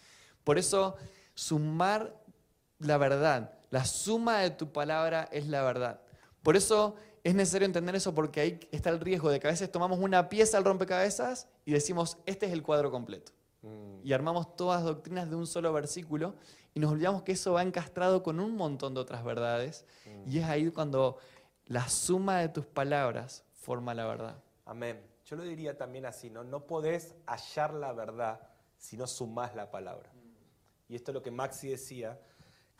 [0.44, 0.96] Por eso,
[1.34, 2.16] sumar
[2.78, 6.00] la verdad, la suma de tu palabra es la verdad.
[6.42, 9.70] Por eso es necesario entender eso porque ahí está el riesgo de que a veces
[9.70, 13.32] tomamos una pieza al rompecabezas y decimos, este es el cuadro completo.
[13.62, 14.06] Mm.
[14.06, 16.34] Y armamos todas las doctrinas de un solo versículo
[16.74, 19.84] y nos olvidamos que eso va encastrado con un montón de otras verdades.
[20.06, 20.30] Mm.
[20.30, 21.18] Y es ahí cuando
[21.66, 24.42] la suma de tus palabras forma la verdad.
[24.64, 25.00] Amén.
[25.26, 26.42] Yo lo diría también así, ¿no?
[26.42, 28.40] No podés hallar la verdad
[28.78, 30.10] si no sumás la palabra.
[30.88, 32.18] Y esto es lo que Maxi decía,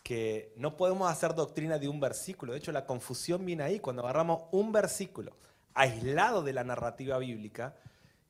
[0.03, 2.53] que no podemos hacer doctrina de un versículo.
[2.53, 5.37] De hecho, la confusión viene ahí cuando agarramos un versículo
[5.75, 7.77] aislado de la narrativa bíblica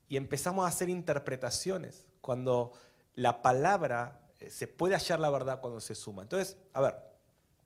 [0.09, 2.73] y empezamos a hacer interpretaciones, cuando
[3.15, 6.23] la palabra eh, se puede hallar la verdad cuando se suma.
[6.23, 6.97] Entonces, a ver,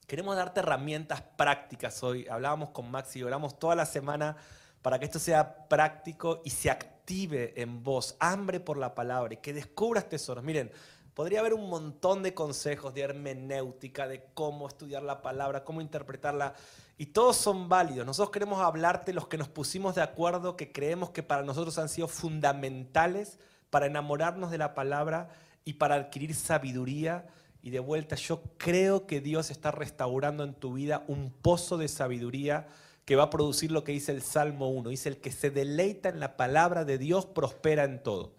[0.07, 2.27] queremos darte herramientas prácticas hoy.
[2.29, 4.37] Hablábamos con Maxi, oramos toda la semana
[4.83, 9.38] para que esto sea práctico y se active en vos, hambre por la palabra y
[9.38, 10.45] que descubras tesoros.
[10.45, 10.71] Miren,
[11.14, 16.55] podría haber un montón de consejos de hermenéutica, de cómo estudiar la palabra, cómo interpretarla,
[16.98, 18.07] y todos son válidos.
[18.07, 21.88] Nosotros queremos hablarte los que nos pusimos de acuerdo, que creemos que para nosotros han
[21.88, 23.38] sido fundamentales
[23.70, 25.31] para enamorarnos de la palabra
[25.64, 27.27] y para adquirir sabiduría.
[27.62, 31.88] Y de vuelta, yo creo que Dios está restaurando en tu vida un pozo de
[31.88, 32.68] sabiduría
[33.05, 34.90] que va a producir lo que dice el Salmo 1.
[34.90, 38.33] Dice, el que se deleita en la palabra de Dios prospera en todo.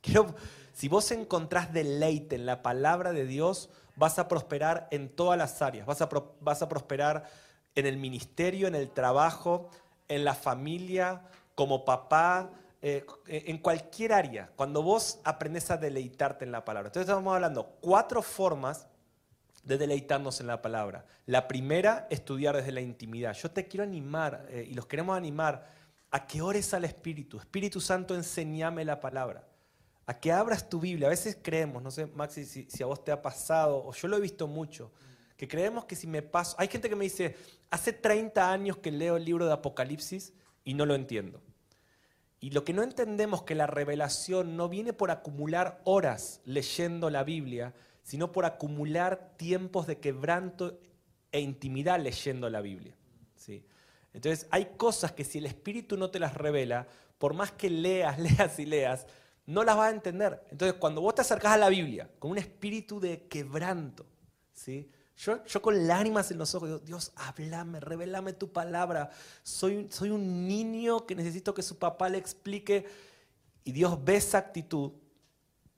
[0.00, 0.34] Quiero,
[0.74, 5.62] si vos encontrás deleite en la palabra de Dios, vas a prosperar en todas las
[5.62, 5.86] áreas.
[5.86, 7.30] Vas a, prosperar
[7.76, 9.70] en el ministerio, en el trabajo,
[10.08, 11.22] en la familia,
[11.54, 12.50] como papá,
[12.82, 14.50] eh, en cualquier área.
[14.56, 16.88] Cuando vos aprendes a deleitarte en la palabra.
[16.88, 18.88] Entonces estamos hablando cuatro formas
[19.62, 21.06] de deleitarnos en la palabra.
[21.26, 23.32] La primera, estudiar desde la intimidad.
[23.34, 25.68] Yo te quiero animar eh, y los queremos animar
[26.10, 27.38] a que ores al Espíritu.
[27.38, 29.53] Espíritu Santo, enséñame la palabra
[30.06, 31.06] a que abras tu Biblia.
[31.06, 34.16] A veces creemos, no sé, Maxi, si, a vos te ha pasado, o yo lo
[34.16, 34.92] he visto mucho,
[35.36, 36.56] que creemos que si me paso...
[36.58, 37.36] Hay gente que me dice,
[37.70, 40.32] hace 30 años que leo el libro de Apocalipsis
[40.64, 41.42] y no lo entiendo.
[42.40, 47.08] Y lo que no entendemos es que la revelación no viene por acumular horas leyendo
[47.08, 50.78] la Biblia, sino por acumular tiempos de quebranto
[51.32, 52.94] e intimidad leyendo la Biblia.
[53.34, 53.64] ¿sí?
[54.12, 56.86] Entonces hay cosas que si el Espíritu no te las revela,
[57.18, 59.06] por más que leas, leas y leas,
[59.46, 60.42] no las vas a entender.
[60.50, 64.06] Entonces, cuando vos te acercás a la Biblia con un espíritu de quebranto,
[64.52, 64.90] ¿sí?
[65.16, 69.10] Yo, yo con lágrimas en los ojos Dios, háblame, revelame tu palabra.
[69.42, 72.86] Soy, soy un niño que necesito que su papá le explique.
[73.62, 74.92] Y Dios ve esa actitud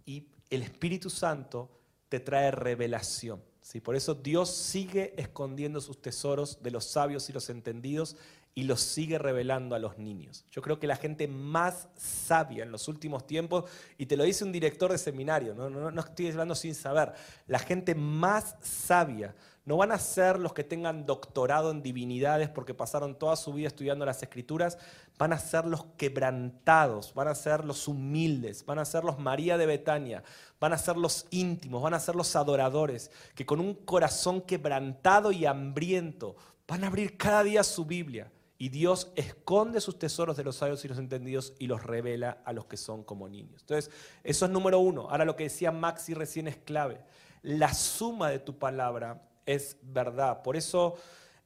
[0.07, 1.71] y el Espíritu Santo
[2.09, 3.43] te trae revelación.
[3.61, 3.81] ¿sí?
[3.81, 8.17] Por eso Dios sigue escondiendo sus tesoros de los sabios y los entendidos
[8.59, 10.47] y los sigue revelando a los niños.
[10.51, 14.45] Yo creo que la gente más sabia en los últimos tiempos, y te lo dice
[14.45, 17.13] un director de seminario, no, no, no estoy hablando sin saber,
[17.47, 19.35] la gente más sabia
[19.67, 23.69] no van a ser los que tengan doctorado en divinidades porque pasaron toda su vida
[23.69, 24.79] estudiando las escrituras,
[25.19, 29.59] van a ser los quebrantados, van a ser los humildes, van a ser los María
[29.59, 30.23] de Betania,
[30.59, 35.31] van a ser los íntimos, van a ser los adoradores, que con un corazón quebrantado
[35.31, 40.45] y hambriento van a abrir cada día su Biblia y Dios esconde sus tesoros de
[40.45, 43.61] los sabios y los entendidos y los revela a los que son como niños.
[43.61, 43.91] Entonces,
[44.25, 45.11] eso es número uno.
[45.11, 47.01] Ahora lo que decía Maxi recién es clave.
[47.43, 50.43] La suma de tu palabra es verdad.
[50.43, 50.97] Por eso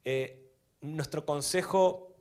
[0.04, 2.14] eh, nuestro consejo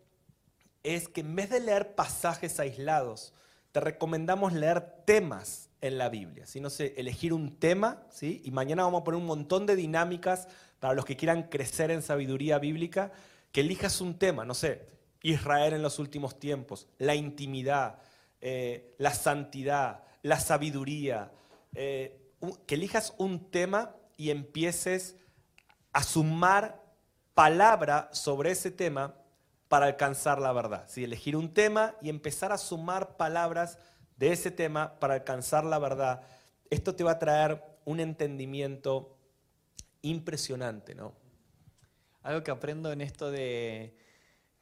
[0.81, 3.33] es que en vez de leer pasajes aislados,
[3.71, 6.47] te recomendamos leer temas en la Biblia.
[6.47, 8.41] Si no sé, elegir un tema, ¿sí?
[8.43, 10.47] y mañana vamos a poner un montón de dinámicas
[10.79, 13.11] para los que quieran crecer en sabiduría bíblica
[13.51, 14.87] que elijas un tema, no sé,
[15.21, 17.99] Israel en los últimos tiempos, la intimidad,
[18.41, 21.31] eh, la santidad, la sabiduría,
[21.73, 22.33] eh,
[22.65, 25.17] que elijas un tema y empieces
[25.91, 26.83] a sumar
[27.33, 29.15] palabra sobre ese tema
[29.67, 30.85] para alcanzar la verdad.
[30.87, 33.77] Si Elegir un tema y empezar a sumar palabras
[34.19, 36.21] de ese tema para alcanzar la verdad.
[36.69, 39.17] Esto te va a traer un entendimiento
[40.01, 41.13] impresionante, ¿no?
[42.21, 43.95] Algo que aprendo en esto de,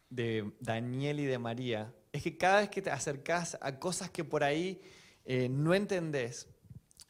[0.10, 4.44] Daniel y de María es que cada vez que te acercás a cosas que por
[4.44, 4.82] ahí
[5.26, 6.48] eh, no entendés,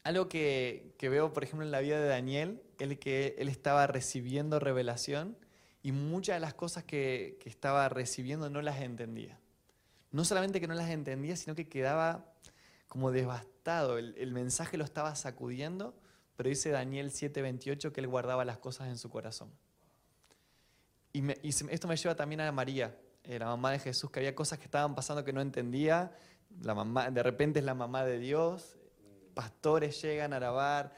[0.02, 3.86] algo que, que, veo, por ejemplo, en la vida de Daniel, es que él estaba
[3.86, 5.36] recibiendo revelación
[5.82, 9.38] y muchas de las cosas que, que estaba recibiendo no las entendía.
[10.10, 12.32] No solamente que no las entendía, sino que quedaba
[12.88, 13.98] como devastado.
[13.98, 15.94] El, el mensaje lo estaba sacudiendo,
[16.36, 19.52] pero dice Daniel 7:28 que él guardaba las cosas en su corazón.
[21.18, 24.36] Y, me, esto me lleva también a María, eh, la mamá de Jesús, que había
[24.36, 26.12] cosas que estaban pasando que no entendía.
[26.62, 28.76] La mamá, de repente es la mamá de Dios,
[29.34, 30.94] pastores llegan a alabar,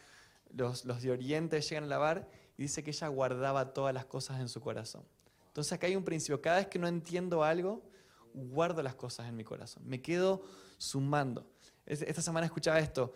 [0.53, 2.29] los, de Oriente llegan a alabar,
[2.59, 5.07] y dice que ella guardaba todas las cosas en su corazón.
[5.47, 7.83] Entonces acá hay un principio, cada vez que no entiendo algo,
[8.35, 10.43] guardo las cosas en mi corazón, me quedo
[10.77, 11.51] sumando.
[11.87, 13.15] Esta semana escuchaba esto,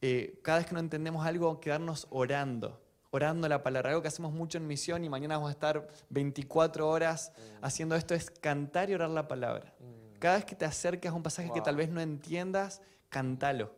[0.00, 2.85] eh, cada vez que no entendemos algo, quedarnos orando
[3.16, 3.90] orando la palabra.
[3.90, 7.64] Algo que hacemos mucho en misión y mañana vamos a estar 24 horas mm.
[7.64, 9.74] haciendo esto es cantar y orar la palabra.
[9.80, 10.18] Mm.
[10.18, 13.74] Cada vez que te acercas a un pasaje que tal vez no entiendas, cantalo,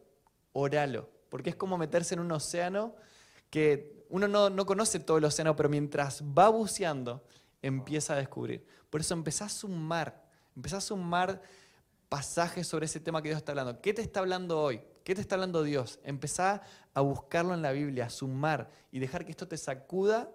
[0.53, 1.09] oralo.
[1.29, 2.94] Porque es como meterse en un océano
[3.51, 7.24] que uno no, no conoce todo el océano, pero mientras va buceando,
[7.62, 8.64] empieza a descubrir.
[8.90, 10.24] Por eso empezá a sumar,
[10.57, 11.42] empezá a sumar
[12.09, 13.81] pasajes sobre ese tema que Dios está hablando.
[13.81, 14.81] ¿Qué te está hablando hoy?
[15.09, 16.01] ¿Qué te está hablando Dios?
[16.05, 16.61] Empezá
[16.92, 20.31] a buscarlo en la Biblia, a sumar y dejar que esto te sacuda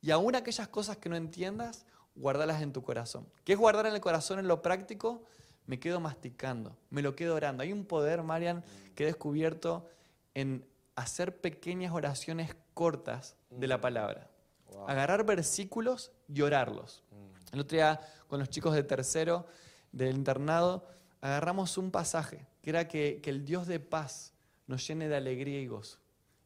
[0.00, 3.28] y aún aquellas cosas que no entiendas, guardarlas en tu corazón.
[3.44, 5.22] ¿Qué es guardar en el corazón en lo práctico?
[5.66, 7.62] Me quedo masticando, me lo quedo orando.
[7.62, 8.64] Hay un poder, Marian,
[8.96, 9.86] que he descubierto
[10.34, 14.28] en hacer pequeñas oraciones cortas de la palabra.
[14.88, 17.04] Agarrar versículos y orarlos.
[17.12, 17.54] Mm.
[17.54, 19.46] El otro día con los chicos de tercero
[19.92, 24.32] del internado agarramos un pasaje que era que, el Dios de paz
[24.66, 25.98] nos llene de alegría y gozo.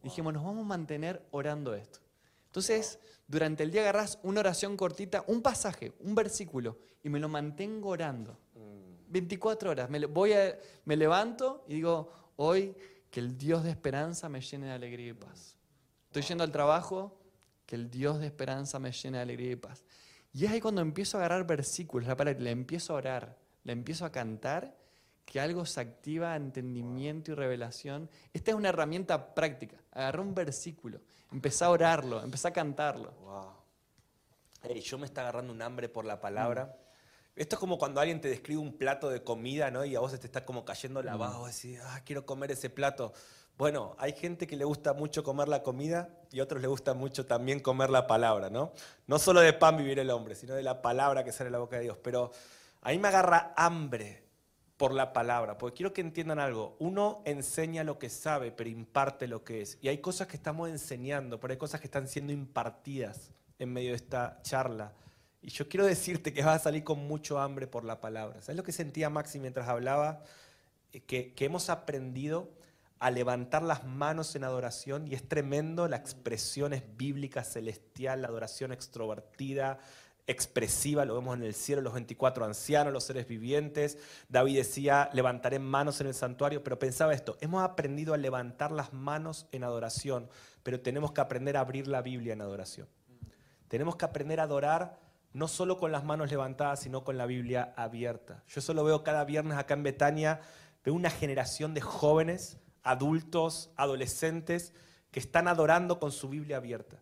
[0.02, 2.00] Dijimos, nos vamos a mantener orando esto.
[2.46, 7.28] Entonces, durante el día agarras una oración cortita, un pasaje, un versículo, y me lo
[7.28, 8.38] mantengo orando.
[9.08, 9.90] 24 horas.
[9.90, 10.32] Me, voy
[10.84, 12.74] me levanto y digo, hoy
[13.10, 15.56] que el Dios de esperanza me llene de alegría y paz.
[16.06, 17.18] Estoy yendo al trabajo,
[17.66, 19.84] que el Dios de esperanza me llene de alegría y paz.
[20.32, 23.72] Y es ahí cuando empiezo a agarrar versículos, la palabra, le empiezo a orar, le
[23.72, 24.74] empiezo a cantar
[25.24, 28.10] que algo se activa, entendimiento y revelación.
[28.32, 29.76] Esta es una herramienta práctica.
[29.92, 33.12] Agarra un versículo, empezá a orarlo, empezá a cantarlo.
[33.22, 34.74] Wow.
[34.74, 36.66] yo me está agarrando un hambre por la palabra.
[36.66, 36.82] Mm.
[37.34, 39.84] Esto es como cuando alguien te describe un plato de comida, ¿no?
[39.84, 41.46] Y a vos te está como cayendo la mm.
[41.46, 43.12] decís, ah, quiero comer ese plato.
[43.56, 47.26] Bueno, hay gente que le gusta mucho comer la comida y otros le gusta mucho
[47.26, 48.72] también comer la palabra, ¿no?
[49.06, 51.58] No solo de pan vivir el hombre, sino de la palabra que sale de la
[51.58, 51.98] boca de Dios.
[52.02, 52.32] Pero
[52.82, 54.22] a mí me agarra hambre
[54.76, 56.76] por la palabra, porque quiero que entiendan algo.
[56.80, 59.78] Uno enseña lo que sabe, pero imparte lo que es.
[59.80, 63.90] Y hay cosas que estamos enseñando, pero hay cosas que están siendo impartidas en medio
[63.90, 64.92] de esta charla.
[65.40, 68.42] Y yo quiero decirte que vas a salir con mucho hambre por la palabra.
[68.42, 70.24] ¿Sabes lo que sentía Maxi mientras hablaba?
[70.92, 72.50] Eh, que, que hemos aprendido
[72.98, 78.28] a levantar las manos en adoración y es tremendo, la expresión es bíblica, celestial, la
[78.28, 79.78] adoración extrovertida,
[80.26, 83.98] expresiva, lo vemos en el cielo, los 24 ancianos, los seres vivientes.
[84.28, 88.92] David decía, levantaré manos en el santuario, pero pensaba esto, hemos aprendido a levantar las
[88.92, 90.28] manos en adoración,
[90.62, 92.88] pero tenemos que aprender a abrir la Biblia en adoración.
[93.68, 95.00] Tenemos que aprender a adorar
[95.32, 98.42] no solo con las manos levantadas, sino con la Biblia abierta.
[98.46, 100.40] Yo solo veo cada viernes acá en Betania,
[100.84, 104.74] veo una generación de jóvenes, adultos, adolescentes,
[105.10, 106.98] que están adorando con su Biblia abierta.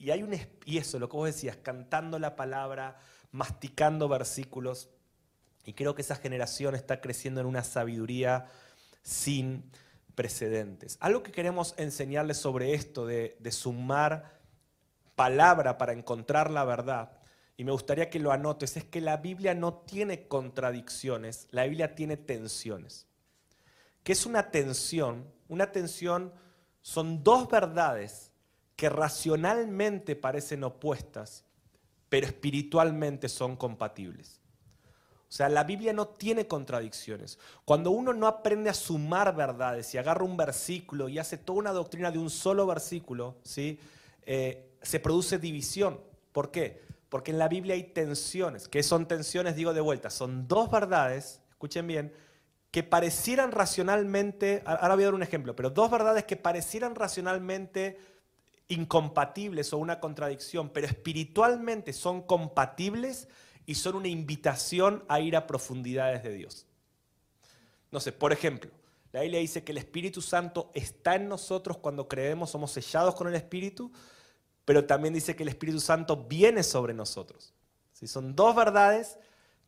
[0.00, 0.32] Y hay un
[0.64, 2.96] y lo que vos decías, cantando la palabra,
[3.32, 4.88] masticando versículos.
[5.66, 8.46] Y creo que esa generación está creciendo en una sabiduría
[9.02, 9.70] sin
[10.14, 10.96] precedentes.
[11.00, 14.40] Algo que queremos enseñarles sobre esto de, de sumar
[15.16, 17.12] palabra para encontrar la verdad,
[17.58, 21.94] y me gustaría que lo anotes, es que la Biblia no tiene contradicciones, la Biblia
[21.94, 23.06] tiene tensiones.
[24.02, 25.30] ¿Qué es una tensión?
[25.46, 26.32] Una tensión
[26.80, 28.29] son dos verdades
[28.80, 31.44] que racionalmente parecen opuestas,
[32.08, 34.40] pero espiritualmente son compatibles.
[35.28, 37.38] O sea, la Biblia no tiene contradicciones.
[37.66, 41.72] Cuando uno no aprende a sumar verdades y agarra un versículo y hace toda una
[41.72, 43.78] doctrina de un solo versículo, ¿sí?
[44.22, 46.00] Eh, se produce división.
[46.32, 46.80] ¿Por qué?
[47.10, 48.66] Porque en la Biblia hay tensiones.
[48.66, 49.56] ¿Qué son tensiones?
[49.56, 52.14] Digo de vuelta, son dos verdades, escuchen bien,
[52.70, 57.98] que parecieran racionalmente, ahora voy a dar un ejemplo, pero dos verdades que parecieran racionalmente
[58.70, 63.28] incompatibles o una contradicción, pero espiritualmente son compatibles
[63.66, 66.66] y son una invitación a ir a profundidades de Dios.
[67.90, 68.70] No sé, por ejemplo,
[69.12, 73.26] la Biblia dice que el Espíritu Santo está en nosotros cuando creemos, somos sellados con
[73.26, 73.90] el Espíritu,
[74.64, 77.52] pero también dice que el Espíritu Santo viene sobre nosotros.
[77.92, 79.18] Si Son dos verdades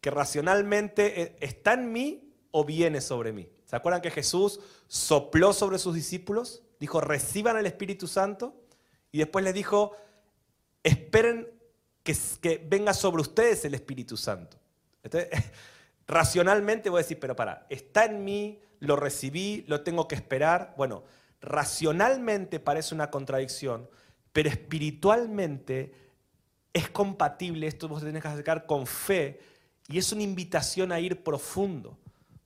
[0.01, 3.49] que racionalmente eh, está en mí o viene sobre mí.
[3.67, 6.63] ¿Se acuerdan que Jesús sopló sobre sus discípulos?
[6.79, 8.55] Dijo, reciban el Espíritu Santo.
[9.13, 9.95] Y después les dijo,
[10.83, 11.49] esperen
[12.03, 14.57] que, venga sobre ustedes el Espíritu Santo.
[16.07, 20.75] Racionalmente voy a decir, pero para, está en mí, lo recibí, lo tengo que esperar.
[20.77, 21.05] Bueno,
[21.41, 23.89] racionalmente parece una contradicción,
[24.33, 25.95] pero espiritualmente
[26.73, 29.41] es compatible, esto vos tenés que acercar con fe
[29.89, 31.99] y es una invitación a ir profundo,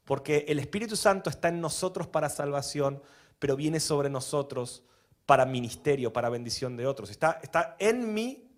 [0.05, 3.03] porque el Espíritu Santo está en nosotros para salvación,
[3.39, 4.83] pero viene sobre nosotros
[5.27, 7.11] para ministerio, para bendición de otros.
[7.11, 8.49] Está, está en mí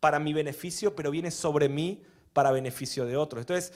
[0.00, 2.02] para mi beneficio, pero viene sobre mí
[2.32, 3.40] para beneficio de otros.
[3.42, 3.72] Entonces,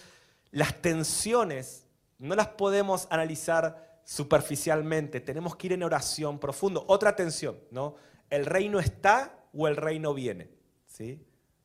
[0.51, 1.87] las tensiones
[2.19, 6.85] no las podemos analizar superficialmente, tenemos que ir en oración profundo.
[6.89, 7.95] Otra tensión, ¿no?
[8.31, 10.51] ¿El reino está o el reino viene?
[10.87, 11.25] ¿Sí?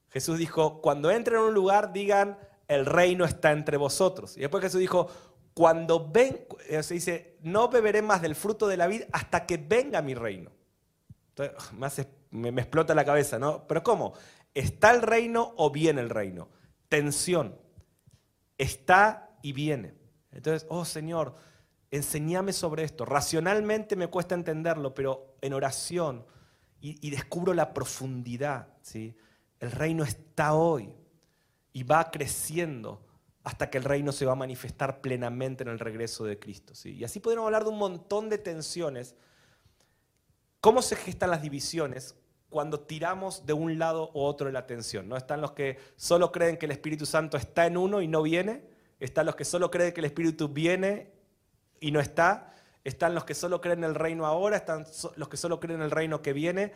[0.09, 4.37] Jesús dijo, cuando entren a un lugar, digan, el reino está entre vosotros.
[4.37, 5.07] Y después Jesús dijo,
[5.53, 9.57] cuando ven, eh, se dice, no beberé más del fruto de la vida hasta que
[9.57, 10.51] venga mi reino.
[12.31, 13.67] Me, explota la cabeza, ¿no?
[13.67, 14.13] Pero ¿cómo?
[14.53, 16.49] ¿Está el reino o viene el reino?
[16.89, 17.55] Tensión.
[18.57, 19.95] Está y viene.
[20.31, 21.35] Entonces, oh Señor,
[21.91, 23.05] enséñame sobre esto.
[23.05, 26.25] Racionalmente me cuesta entenderlo, pero en oración
[26.79, 28.67] y, descubro la profundidad.
[28.81, 29.15] ¿sí?
[29.59, 30.93] El reino está hoy
[31.73, 33.05] y va creciendo
[33.43, 36.75] hasta que el reino se va a manifestar plenamente en el regreso de Cristo.
[36.75, 36.95] ¿sí?
[36.95, 39.15] Y así podemos hablar de un montón de tensiones.
[40.61, 42.15] ¿Cómo se gestan las divisiones?
[42.49, 45.09] cuando tiramos de un lado u otro de la tensión.
[45.09, 45.17] ¿no?
[45.17, 48.63] Están los que solo creen que el Espíritu Santo está en uno y no viene.
[49.01, 51.11] Están los que solo creen que el Espíritu viene
[51.81, 52.53] y no está.
[52.85, 54.55] Están los que solo creen en el reino ahora.
[54.55, 54.85] Están
[55.17, 56.71] los que solo creen en el reino que viene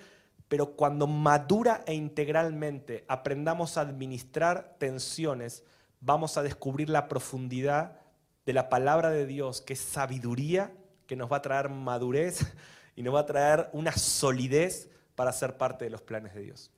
[0.51, 5.63] pero cuando madura e integralmente aprendamos a administrar tensiones,
[6.01, 8.01] vamos a descubrir la profundidad
[8.45, 10.73] de la palabra de Dios, que es sabiduría,
[11.07, 12.53] que nos va a traer madurez
[13.01, 16.69] y nos va a traer una solidez para ser parte de los planes de Dios.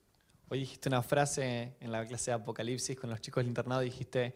[0.48, 4.34] Hoy dijiste una frase en la clase de Apocalipsis con los chicos del internado, dijiste,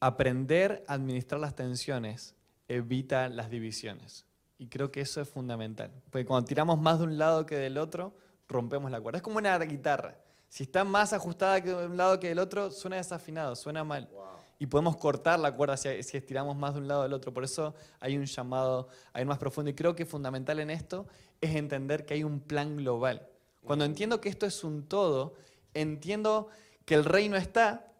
[0.00, 2.34] aprender a administrar las tensiones
[2.66, 4.26] evita las divisiones.
[4.58, 5.92] Y creo que eso es fundamental.
[6.10, 8.16] Porque cuando tiramos más de un lado que del otro,
[8.48, 9.18] rompemos la cuerda.
[9.18, 10.18] Es como una guitarra.
[10.48, 14.10] Si está más ajustada que de un lado que del otro, suena desafinado, suena mal.
[14.58, 17.32] Y podemos cortar la cuerda si, si estiramos más de un lado del otro.
[17.32, 19.70] Por eso hay un llamado a ir más profundo.
[19.70, 21.06] Y creo que fundamental en esto
[21.40, 23.28] es entender que hay un plan global.
[23.64, 25.34] Cuando entiendo que esto es un todo,
[25.74, 26.48] entiendo
[26.84, 27.92] que el reino está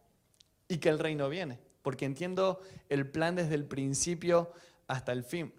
[0.66, 1.60] y que el reino viene.
[1.82, 4.52] Porque entiendo el plan desde el principio
[4.86, 5.52] hasta el fin.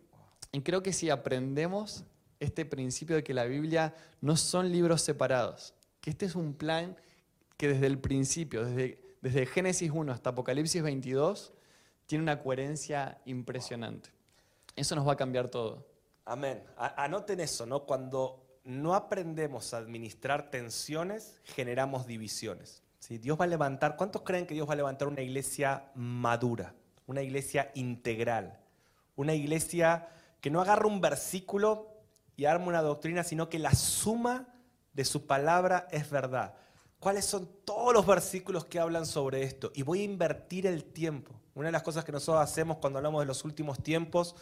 [0.51, 2.03] Y creo que si aprendemos
[2.39, 6.95] este principio de que la Biblia no son libros separados, que este es un plan
[7.57, 11.53] que desde el principio, desde, desde Génesis 1 hasta Apocalipsis 22,
[12.05, 14.09] tiene una coherencia impresionante.
[14.75, 15.85] Eso nos va a cambiar todo.
[16.25, 16.63] Amén.
[16.77, 17.85] Anoten eso, ¿no?
[17.85, 22.83] Cuando no aprendemos a administrar tensiones, generamos divisiones.
[22.99, 23.17] ¿sí?
[23.17, 26.73] Dios va a levantar, ¿cuántos creen que Dios va a levantar una iglesia madura,
[27.07, 28.59] una iglesia integral,
[29.15, 30.07] una iglesia
[30.39, 31.89] que no agarra un versículo
[32.35, 34.47] y arma una doctrina, sino que la suma
[34.93, 36.53] de su palabra es verdad.
[36.99, 39.71] ¿Cuáles son todos los versículos que hablan sobre esto?
[39.73, 41.33] Y voy a invertir el tiempo.
[41.55, 44.35] Una de las cosas que nosotros hacemos cuando hablamos de los últimos tiempos,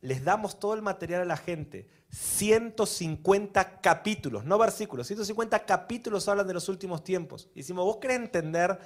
[0.00, 1.88] les damos todo el material a la gente.
[2.10, 7.48] 150 capítulos, no versículos, 150 capítulos hablan de los últimos tiempos.
[7.54, 8.78] Y decimos, ¿vos querés entender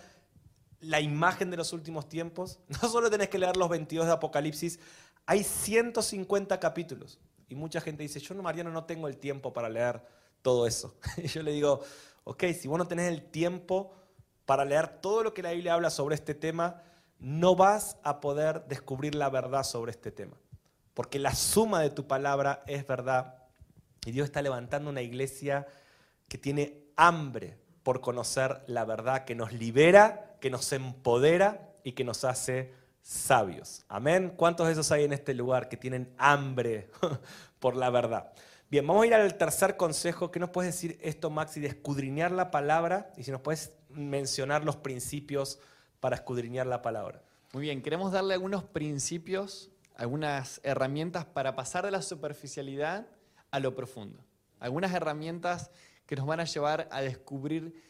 [0.80, 2.60] la imagen de los últimos tiempos?
[2.82, 4.80] No solo tenés que leer los 22 de Apocalipsis,
[5.26, 7.18] hay 150 capítulos.
[7.50, 10.02] Y mucha gente dice, yo no, Mariano, no tengo el tiempo para leer
[10.40, 10.94] todo eso.
[11.18, 11.82] Y yo le digo,
[12.28, 13.90] ok, si vos no tenés el tiempo
[14.44, 16.82] para leer todo lo que la Biblia habla sobre este tema,
[17.18, 20.36] no vas a poder descubrir la verdad sobre este tema.
[20.92, 23.34] Porque la suma de tu palabra es verdad.
[24.04, 25.66] Y Dios está levantando una iglesia
[26.28, 32.04] que tiene hambre por conocer la verdad, que nos libera, que nos empodera y que
[32.04, 33.86] nos hace sabios.
[33.88, 34.34] Amén.
[34.36, 36.90] ¿Cuántos de esos hay en este lugar que tienen hambre
[37.58, 38.32] por la verdad?
[38.70, 40.30] Bien, vamos a ir al tercer consejo.
[40.30, 43.10] ¿Qué nos puedes decir esto, Maxi, de escudriñar la palabra?
[43.16, 45.58] Y si nos puedes mencionar los principios
[46.00, 47.22] para escudriñar la palabra.
[47.54, 53.06] Muy bien, queremos darle algunos principios, algunas herramientas para pasar de la superficialidad
[53.50, 54.22] a lo profundo.
[54.60, 55.70] Algunas herramientas
[56.04, 57.82] que nos van a llevar a descubrir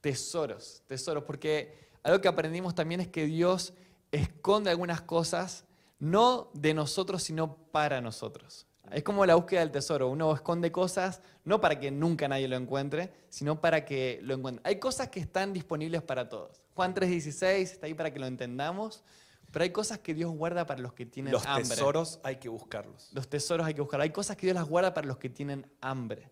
[0.00, 3.74] tesoros, tesoros, porque algo que aprendimos también es que Dios
[4.10, 5.66] esconde algunas cosas,
[5.98, 8.66] no de nosotros, sino para nosotros.
[8.94, 10.08] Es como la búsqueda del tesoro.
[10.08, 14.62] Uno esconde cosas no para que nunca nadie lo encuentre, sino para que lo encuentre.
[14.64, 16.62] Hay cosas que están disponibles para todos.
[16.74, 19.02] Juan 3:16 está ahí para que lo entendamos,
[19.50, 21.68] pero hay cosas que Dios guarda para los que tienen Los hambre.
[21.68, 23.10] tesoros hay que buscarlos.
[23.12, 24.00] Los tesoros hay que buscar.
[24.00, 26.30] Hay cosas que Dios las guarda para los que tienen hambre.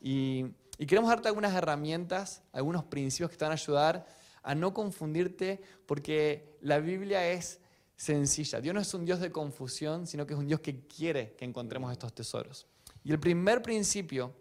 [0.00, 0.46] Y,
[0.78, 4.06] y queremos darte algunas herramientas, algunos principios que te van a ayudar
[4.44, 7.58] a no confundirte, porque la Biblia es
[7.96, 8.60] sencilla.
[8.60, 11.44] Dios no es un Dios de confusión, sino que es un Dios que quiere que
[11.44, 12.66] encontremos estos tesoros.
[13.02, 14.34] Y el primer principio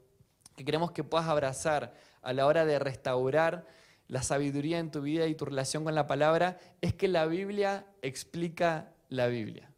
[0.55, 3.65] que queremos que puedas abrazar a la hora de restaurar
[4.07, 7.85] la sabiduría en tu vida y tu relación con la palabra es que la Biblia
[8.01, 9.71] explica la Biblia.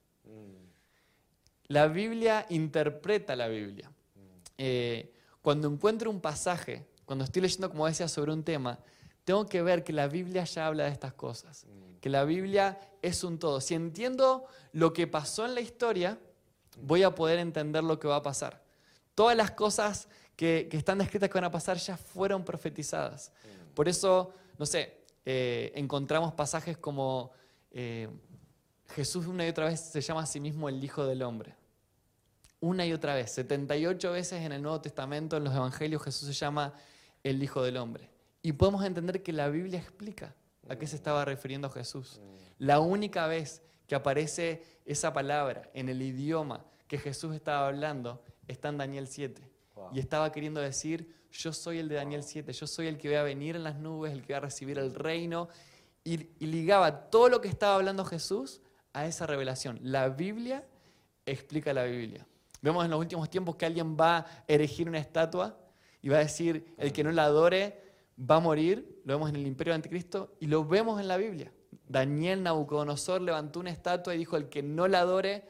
[1.67, 3.91] La Biblia interpreta la Biblia.
[4.57, 8.80] Eh, cuando encuentro un pasaje, cuando estoy leyendo, como decía, sobre un tema,
[9.23, 11.65] tengo que ver que la Biblia ya habla de estas cosas,
[11.99, 13.62] que la Biblia es un todo.
[13.62, 16.20] Si entiendo lo que pasó en la historia,
[16.82, 18.64] voy a poder entender lo que va a pasar.
[19.16, 23.32] Todas las cosas que, están descritas que van a pasar ya fueron profetizadas.
[23.74, 27.32] Por eso, no sé, eh, encontramos pasajes como
[27.72, 28.08] eh,
[28.89, 31.55] Jesús una y otra vez se llama a sí mismo el Hijo del Hombre.
[32.60, 36.34] Una y otra vez, 78 veces en el Nuevo Testamento, en los Evangelios, Jesús se
[36.34, 36.74] llama
[37.24, 38.10] el Hijo del Hombre.
[38.41, 40.34] Y podemos entender que la Biblia explica
[40.70, 42.22] a qué se estaba refiriendo Jesús.
[42.57, 48.70] La única vez que aparece esa palabra en el idioma que Jesús estaba hablando está
[48.70, 49.41] en Daniel 7.
[49.93, 53.18] Y estaba queriendo decir, yo soy el de Daniel 7, yo soy el que voy
[53.18, 55.49] a venir en las nubes, el que va a recibir el reino.
[56.03, 58.61] Y, y ligaba todo lo que estaba hablando Jesús
[58.93, 59.80] a esa revelación.
[59.84, 60.65] La Biblia
[61.26, 62.26] explica la Biblia.
[62.61, 65.57] Vemos en los últimos tiempos que alguien va a erigir una estatua
[66.01, 67.82] y va a decir, el que no la adore
[68.20, 68.97] va a morir.
[69.08, 71.49] Lo vemos en el imperio del anticristo y lo vemos en la Biblia.
[71.88, 75.45] Daniel Nabucodonosor levantó una estatua y dijo, el que no la adore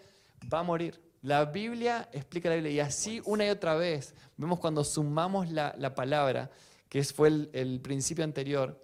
[0.53, 1.01] va a morir.
[1.24, 5.74] La Biblia explica la Biblia y así una y otra vez vemos cuando sumamos la,
[5.80, 6.51] la palabra,
[6.88, 8.80] que fue el, el principio anterior,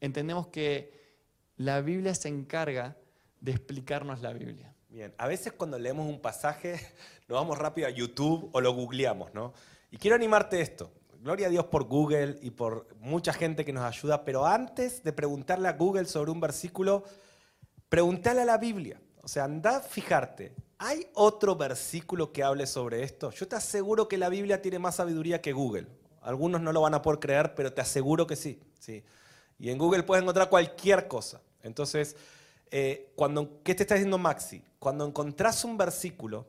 [0.00, 0.92] entendemos que
[1.56, 2.96] la Biblia se encarga
[3.40, 4.74] de explicarnos la Biblia.
[4.88, 6.80] Bien, a veces cuando leemos un pasaje
[7.28, 9.54] nos vamos rápido a YouTube o lo googleamos, ¿no?
[9.92, 10.90] Y quiero animarte a esto.
[11.26, 15.12] Gloria a Dios por Google y por mucha gente que nos ayuda, pero antes de
[15.12, 17.02] preguntarle a Google sobre un versículo,
[17.88, 19.00] pregúntale a la Biblia.
[19.24, 20.54] O sea, anda a fijarte.
[20.78, 23.32] ¿Hay otro versículo que hable sobre esto?
[23.32, 25.88] Yo te aseguro que la Biblia tiene más sabiduría que Google.
[26.22, 28.60] Algunos no lo van a poder creer, pero te aseguro que sí.
[28.78, 29.02] sí.
[29.58, 31.40] Y en Google puedes encontrar cualquier cosa.
[31.64, 32.14] Entonces,
[32.70, 34.62] eh, cuando, ¿qué te está diciendo Maxi?
[34.78, 36.46] Cuando encontrás un versículo,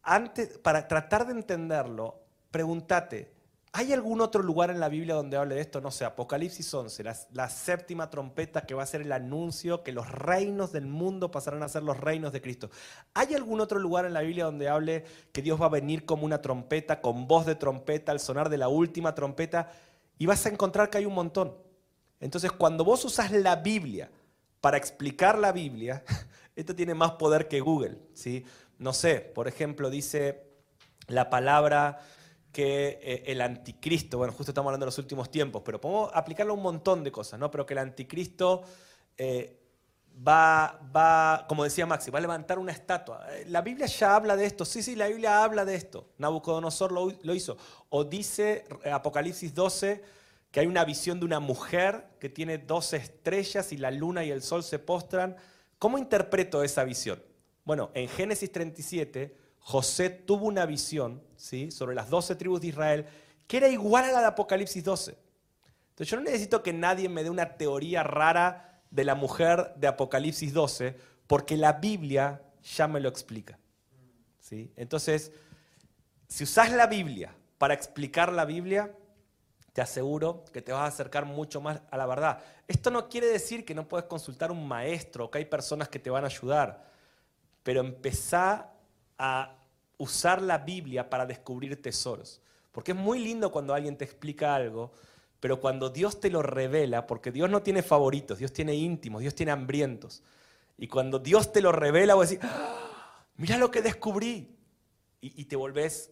[0.00, 2.20] antes, para tratar de entenderlo,
[2.52, 3.34] pregúntate,
[3.76, 5.80] ¿hay algún otro lugar en la Biblia donde hable de esto?
[5.80, 9.90] No sé, Apocalipsis 11, la, la séptima trompeta que va a ser el anuncio que
[9.90, 12.70] los reinos del mundo pasarán a ser los reinos de Cristo.
[13.14, 16.24] ¿Hay algún otro lugar en la Biblia donde hable que Dios va a venir como
[16.24, 19.72] una trompeta, con voz de trompeta, al sonar de la última trompeta?
[20.18, 21.56] Y vas a encontrar que hay un montón.
[22.20, 24.08] Entonces, cuando vos usas la Biblia
[24.60, 26.04] para explicar la Biblia,
[26.54, 27.98] esto tiene más poder que Google.
[28.12, 28.44] ¿sí?
[28.78, 30.46] No sé, por ejemplo, dice
[31.08, 31.98] la palabra
[32.54, 36.52] que eh, el anticristo, bueno, justo estamos hablando de los últimos tiempos, pero podemos aplicarlo
[36.52, 37.50] a un montón de cosas, ¿no?
[37.50, 38.62] Pero que el anticristo
[39.18, 39.58] eh,
[40.26, 43.26] va, va, como decía Maxi, va a levantar una estatua.
[43.32, 46.12] Eh, La Biblia ya habla de esto, sí, sí, la Biblia habla de esto.
[46.18, 47.56] Nabucodonosor lo, lo hizo.
[47.88, 50.02] O dice Apocalipsis 12
[50.52, 54.30] que hay una visión de una mujer que tiene dos estrellas y la luna y
[54.30, 55.34] el sol se postran.
[55.80, 57.20] ¿Cómo interpreto esa visión?
[57.64, 61.70] Bueno, en Génesis 37, José tuvo una visión ¿sí?
[61.70, 63.06] sobre las 12 tribus de Israel
[63.46, 65.16] que era igual a la de Apocalipsis 12.
[65.90, 69.86] Entonces yo no necesito que nadie me dé una teoría rara de la mujer de
[69.86, 70.96] Apocalipsis 12,
[71.26, 72.42] porque la Biblia
[72.76, 73.58] ya me lo explica.
[74.38, 74.70] ¿sí?
[74.76, 75.32] Entonces,
[76.28, 78.94] si usas la Biblia para explicar la Biblia,
[79.72, 82.38] te aseguro que te vas a acercar mucho más a la verdad.
[82.68, 86.10] Esto no quiere decir que no puedes consultar un maestro, que hay personas que te
[86.10, 86.84] van a ayudar,
[87.62, 88.73] pero empezá
[89.18, 89.56] a
[89.98, 92.40] usar la Biblia para descubrir tesoros.
[92.72, 94.92] Porque es muy lindo cuando alguien te explica algo,
[95.40, 99.34] pero cuando Dios te lo revela, porque Dios no tiene favoritos, Dios tiene íntimos, Dios
[99.34, 100.22] tiene hambrientos.
[100.76, 103.26] Y cuando Dios te lo revela, vos decís, ¡Ah!
[103.36, 104.56] mira lo que descubrí.
[105.20, 106.10] Y, y te volvés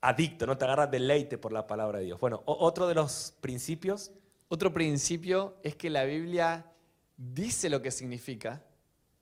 [0.00, 0.56] adicto, ¿no?
[0.56, 2.20] Te agarras deleite por la palabra de Dios.
[2.20, 4.12] Bueno, otro de los principios,
[4.48, 6.70] Otro principio es que la Biblia
[7.16, 8.62] dice lo que significa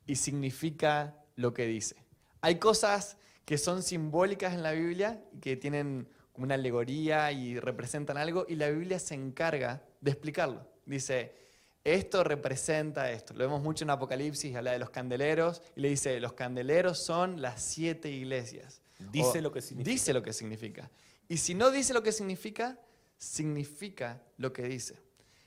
[0.05, 1.97] y significa lo que dice.
[2.43, 8.17] Hay cosas que son simbólicas en la Biblia, que tienen como una alegoría y representan
[8.17, 10.67] algo, y la Biblia se encarga de explicarlo.
[10.85, 11.35] Dice,
[11.85, 13.35] esto representa esto.
[13.35, 17.41] Lo vemos mucho en Apocalipsis, habla de los candeleros, y le dice, los candeleros son
[17.41, 18.83] las siete iglesias.
[18.99, 19.91] Dice O lo que significa.
[19.91, 20.91] Dice lo que significa.
[21.29, 22.79] Y si no dice lo que significa,
[23.17, 25.01] significa lo que dice.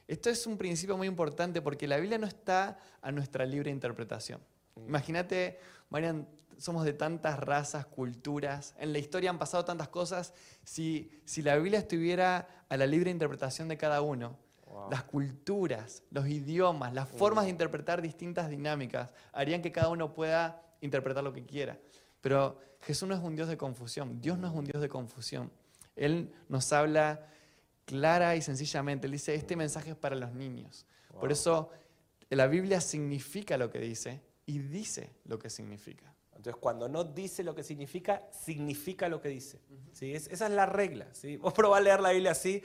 [0.08, 4.40] Esto es un principio muy importante porque la Biblia no está a nuestra libre interpretación.
[4.76, 5.58] Imagínate,
[5.90, 6.28] Marian,
[6.58, 10.34] somos de tantas razas, culturas, en la historia han pasado tantas cosas.
[10.64, 14.90] Si, si la Biblia estuviera a la libre interpretación de cada uno, Wow.
[14.92, 20.62] las culturas, los idiomas, las formas de interpretar distintas dinámicas harían que cada uno pueda
[20.82, 21.80] interpretar lo que quiera.
[22.20, 25.50] Pero Jesús no es un Dios de confusión, Dios no es un Dios de confusión.
[25.96, 27.26] Él nos habla
[27.86, 30.86] clara y sencillamente, Él dice, este mensaje es para los niños.
[31.20, 31.70] Por eso
[32.30, 36.15] la Biblia significa lo que dice y dice lo que significa.
[36.46, 39.60] Entonces, cuando no dice lo que significa, significa lo que dice.
[39.94, 40.14] ¿sí?
[40.14, 41.08] Es- esa es la regla.
[41.12, 41.38] ¿sí?
[41.38, 42.62] Vos probás leer la Biblia así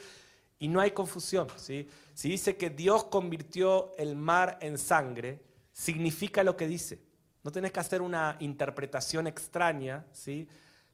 [0.58, 1.48] y no hay confusión.
[1.56, 1.88] ¿sí?
[2.12, 5.40] Si dice que Dios convirtió el mar en sangre,
[5.72, 6.98] significa lo que dice.
[7.42, 10.46] No tenés que hacer una interpretación extraña, ¿sí?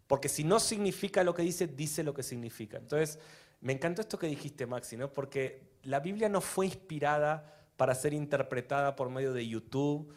[0.07, 2.77] porque si no significa lo que dice, dice lo que significa.
[2.77, 3.19] Entonces,
[3.63, 8.95] me encantó esto que dijiste, Maxi, porque la Biblia no fue inspirada para ser interpretada
[8.95, 10.15] por medio de YouTube,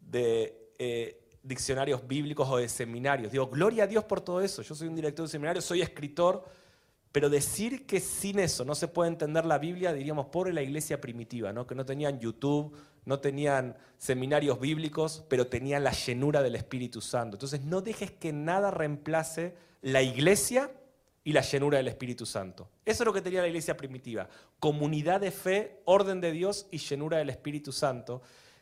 [0.00, 3.32] de eh, diccionarios bíblicos o de seminarios.
[3.32, 4.62] Digo, gloria a Dios por todo eso.
[4.62, 6.44] Yo soy un director de seminario, soy escritor,
[7.10, 11.00] pero decir que sin eso no se puede entender la Biblia, diríamos, pobre la iglesia
[11.00, 11.66] primitiva, ¿no?
[11.66, 12.76] que no tenían YouTube,
[13.06, 17.36] no tenían seminarios bíblicos, pero tenían la llenura del Espíritu Santo.
[17.36, 20.70] Entonces no dejes que nada reemplace la iglesia
[21.24, 22.68] y la llenura del Espíritu Santo.
[22.84, 24.28] Eso es lo que tenía la iglesia primitiva.
[24.60, 28.20] Comunidad de fe, orden de Dios y llenura del Espíritu Santo.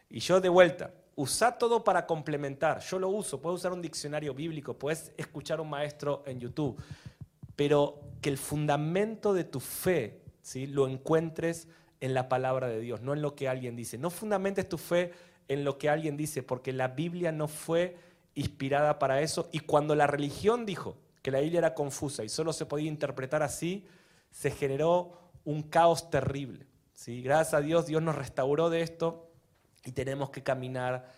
[0.09, 2.81] Y yo de vuelta, usa todo para complementar.
[2.81, 6.81] Yo lo uso, puedes usar un diccionario bíblico, puedes escuchar a un maestro en YouTube,
[7.57, 10.67] pero que el fundamento de tu fe ¿sí?
[10.67, 11.69] lo encuentres
[12.01, 13.97] en la palabra de Dios, no en lo que alguien dice.
[13.97, 15.13] No fundamentes tu fe
[15.49, 17.97] en lo que alguien dice, porque la Biblia no fue
[18.35, 19.49] inspirada para eso.
[19.53, 23.43] Y cuando la religión dijo que la Biblia era confusa y solo se podía interpretar
[23.43, 23.87] así,
[24.31, 25.13] se generó
[25.45, 26.67] un caos terrible.
[26.93, 27.23] ¿sí?
[27.23, 29.26] Gracias a Dios, Dios nos restauró de esto
[29.87, 31.11] y tenemos que caminar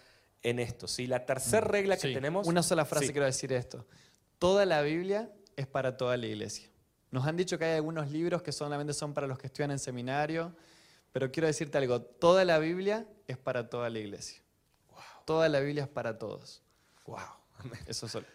[0.42, 0.86] en esto.
[0.86, 1.06] ¿sí?
[1.06, 2.46] La tercera regla que Sí, tenemos...
[2.46, 3.12] Una sola frase Sí.
[3.12, 3.86] quiero decir esto.
[4.38, 6.70] Toda la Biblia es para toda la iglesia.
[7.10, 9.78] Nos han dicho que hay algunos libros que solamente son para los que estudian en
[9.78, 10.54] seminario,
[11.12, 14.42] pero quiero decirte algo, toda la Biblia es para toda la iglesia.
[15.24, 16.62] Toda la Biblia es para todos.
[17.06, 17.18] Wow.
[17.86, 18.26] Eso solo.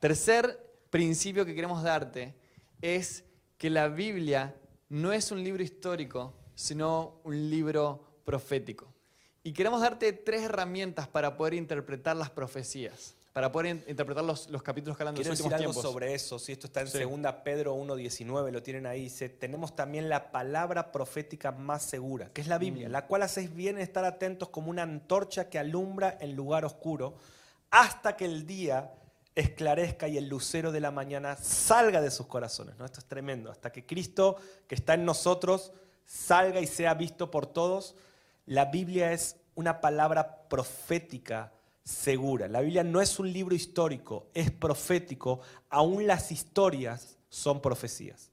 [0.00, 0.58] Tercer
[0.90, 2.34] principio que queremos darte
[2.82, 3.24] es
[3.56, 4.54] que la Biblia
[4.88, 8.92] no es un libro histórico, sino un libro profético.
[9.42, 14.48] Y queremos darte tres herramientas para poder interpretar las profecías, para poder in- interpretar los,
[14.50, 15.92] los capítulos que hablan de los decir últimos algo tiempos.
[15.92, 16.98] sobre eso, si esto está en Sí.
[16.98, 22.40] 2 Pedro 1.19, lo tienen ahí, dice, tenemos también la palabra profética más segura, que
[22.40, 22.92] es la Biblia, Mm.
[22.92, 27.14] la cual hacéis bien en estar atentos como una antorcha que alumbra en lugar oscuro,
[27.70, 28.92] hasta que el día
[29.34, 32.76] esclarezca y el lucero de la mañana salga de sus corazones.
[32.76, 32.84] ¿no?
[32.84, 34.36] Esto es tremendo, hasta que Cristo,
[34.66, 35.70] que está en nosotros,
[36.04, 37.94] salga y sea visto por todos.
[38.48, 41.52] La Biblia es una palabra profética
[41.84, 42.48] segura.
[42.48, 45.40] La Biblia no es un libro histórico, es profético.
[45.68, 48.30] Aún las historias son profecías.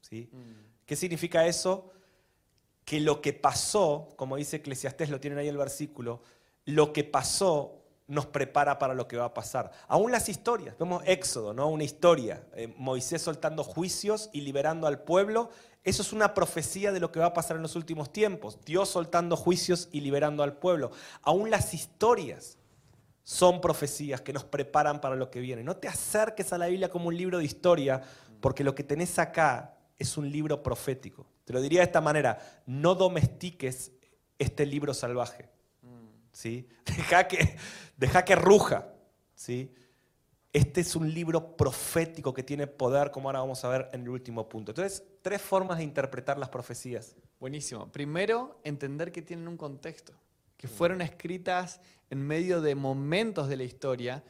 [0.00, 0.30] ¿Sí?
[0.86, 1.90] ¿Qué significa eso?
[2.84, 6.22] Que lo que pasó, como dice Eclesiastés, lo tienen ahí el versículo,
[6.64, 9.70] lo que pasó nos prepara para lo que va a pasar.
[9.86, 11.68] Aún las historias, vemos Éxodo, ¿no?
[11.68, 15.50] Una historia, eh, Moisés soltando juicios y liberando al pueblo,
[15.88, 18.88] eso es una profecía de lo que va a pasar en los últimos tiempos, Dios
[18.88, 20.90] soltando juicios y liberando al pueblo.
[21.22, 22.58] Aún las historias
[23.22, 25.62] son profecías que nos preparan para lo que viene.
[25.62, 28.02] No te acerques a la Biblia como un libro de historia,
[28.40, 31.26] porque lo que tenés acá es un libro profético.
[31.44, 33.92] Te lo diría de esta manera, no domestiques
[34.38, 35.48] este libro salvaje.
[36.32, 36.68] ¿sí?
[36.84, 37.56] Deja que,
[37.96, 38.86] deja que ruja.
[39.34, 39.74] ¿sí?
[40.58, 44.08] Este es un libro profético que tiene poder, como ahora vamos a ver en el
[44.08, 44.72] último punto.
[44.72, 47.14] Entonces, tres formas de interpretar las profecías.
[47.38, 47.92] Buenísimo.
[47.92, 50.14] Primero, entender que tienen un contexto,
[50.56, 51.80] que fueron escritas
[52.10, 54.24] en medio de momentos de la historia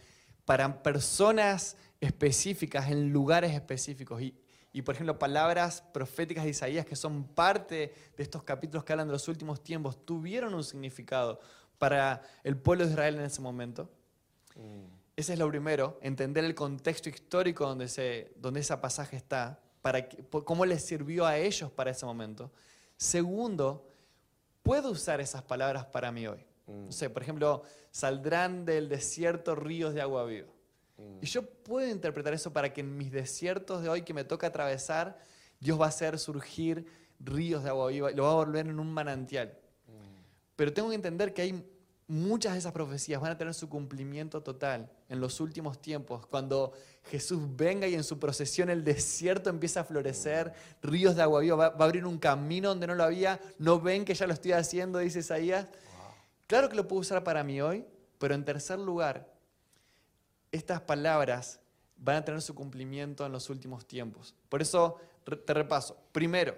[0.44, 4.20] para personas específicas, en lugares específicos.
[4.20, 4.34] Y,
[4.70, 9.08] y, por ejemplo, palabras proféticas de Isaías que son parte de estos capítulos que hablan
[9.08, 11.40] de los últimos tiempos, tuvieron un significado
[11.78, 13.88] para el pueblo de Israel en ese momento.
[15.18, 20.08] Ese es lo primero, entender el contexto histórico donde, se, donde ese pasaje está, para
[20.08, 22.52] que- cómo les sirvió a ellos para ese momento.
[22.96, 23.84] Segundo,
[24.62, 26.46] puedo usar esas palabras para mí hoy.
[26.68, 30.46] No sé, por ejemplo, saldrán del desierto ríos de agua viva.
[31.20, 34.46] Y yo puedo interpretar eso para que en mis desiertos de hoy que me toca
[34.46, 35.18] atravesar,
[35.58, 36.86] Dios va a hacer surgir
[37.18, 39.58] ríos de agua viva y lo va a volver en un manantial.
[40.54, 41.64] Pero tengo que entender que hay
[42.08, 46.72] muchas de esas profecías van a tener su cumplimiento total en los últimos tiempos, cuando
[47.10, 50.52] Jesús venga y en su procesión el desierto empieza a florecer,
[50.82, 54.06] ríos de agua viva, va, a abrir un camino donde no lo había, no ven
[54.06, 55.66] que ya lo estoy haciendo, dice Isaías.
[56.46, 57.84] Claro que lo puedo usar para mí hoy,
[58.18, 59.30] pero en tercer lugar,
[60.50, 61.60] estas palabras
[61.98, 64.34] van a tener su cumplimiento en los últimos tiempos.
[64.48, 64.96] Por eso
[65.44, 65.98] te repaso.
[66.12, 66.56] Primero,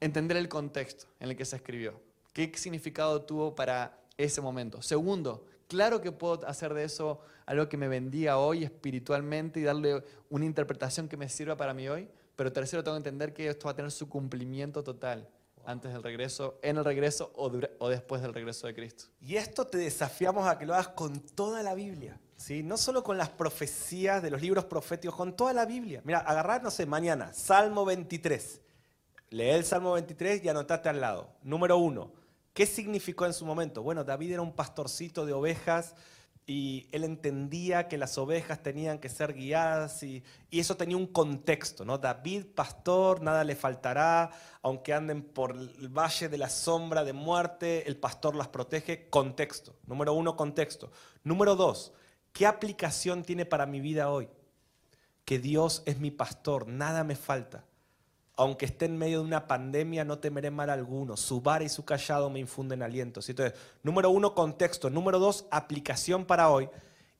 [0.00, 2.00] entender el contexto en el que se escribió.
[2.32, 4.82] ¿Qué significado tuvo para ese momento.
[4.82, 10.04] Segundo, claro que puedo hacer de eso algo que me bendiga hoy espiritualmente y darle
[10.28, 12.08] una interpretación que me sirva para mí hoy.
[12.36, 15.28] Pero tercero, tengo que entender que esto va a tener su cumplimiento total
[15.64, 19.04] antes del regreso, en el regreso o, o, después del regreso de Cristo.
[19.20, 22.62] Y esto te desafiamos a que lo hagas con toda la Biblia, ¿sí?
[22.62, 26.00] No solo con las profecías de los libros proféticos, con toda la Biblia.
[26.04, 28.62] Mira, agarrar, no sé, mañana, Salmo 23.
[29.30, 31.28] Lee el Salmo 23 y anotate al lado.
[31.42, 32.12] Número uno,
[32.58, 33.84] ¿Qué significó en su momento?
[33.84, 35.94] Bueno, David era un pastorcito de ovejas
[36.44, 41.84] y él entendía que las ovejas tenían que ser guiadas y, eso tenía un contexto,
[41.84, 41.98] ¿no?
[41.98, 47.86] David, pastor, nada le faltará, aunque anden por el valle de la sombra de muerte,
[47.86, 49.76] el pastor las protege, contexto.
[49.86, 50.90] Número uno, contexto.
[51.22, 51.92] Número dos,
[52.32, 54.28] ¿qué aplicación tiene para mi vida hoy?
[55.24, 57.67] Que Dios es mi pastor, nada me falta.
[58.38, 61.16] Aunque esté en medio de una pandemia, no temeré mal alguno.
[61.16, 63.20] Su vara y su callado me infunden aliento.
[63.26, 64.90] Entonces, número uno, contexto.
[64.90, 66.70] Número dos, aplicación para hoy.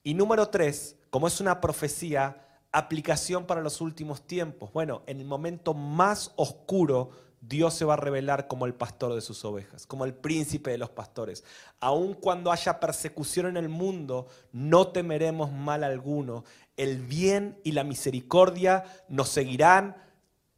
[0.04, 4.72] Y número tres, como es una profecía, aplicación para los últimos tiempos.
[4.72, 7.10] Bueno, en el momento más oscuro,
[7.40, 10.78] Dios se va a revelar como el pastor de sus ovejas, como el príncipe de
[10.78, 11.42] los pastores.
[11.80, 16.44] Aun cuando haya persecución en el mundo, no temeremos mal alguno.
[16.76, 19.96] El bien y la misericordia nos seguirán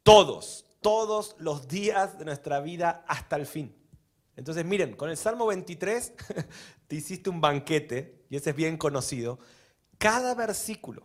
[0.03, 3.75] todos, todos los días de nuestra vida hasta el fin.
[4.35, 6.13] Entonces, miren, con el Salmo 23
[6.87, 9.39] te hiciste un banquete, y ese es bien conocido.
[9.97, 11.03] Cada versículo,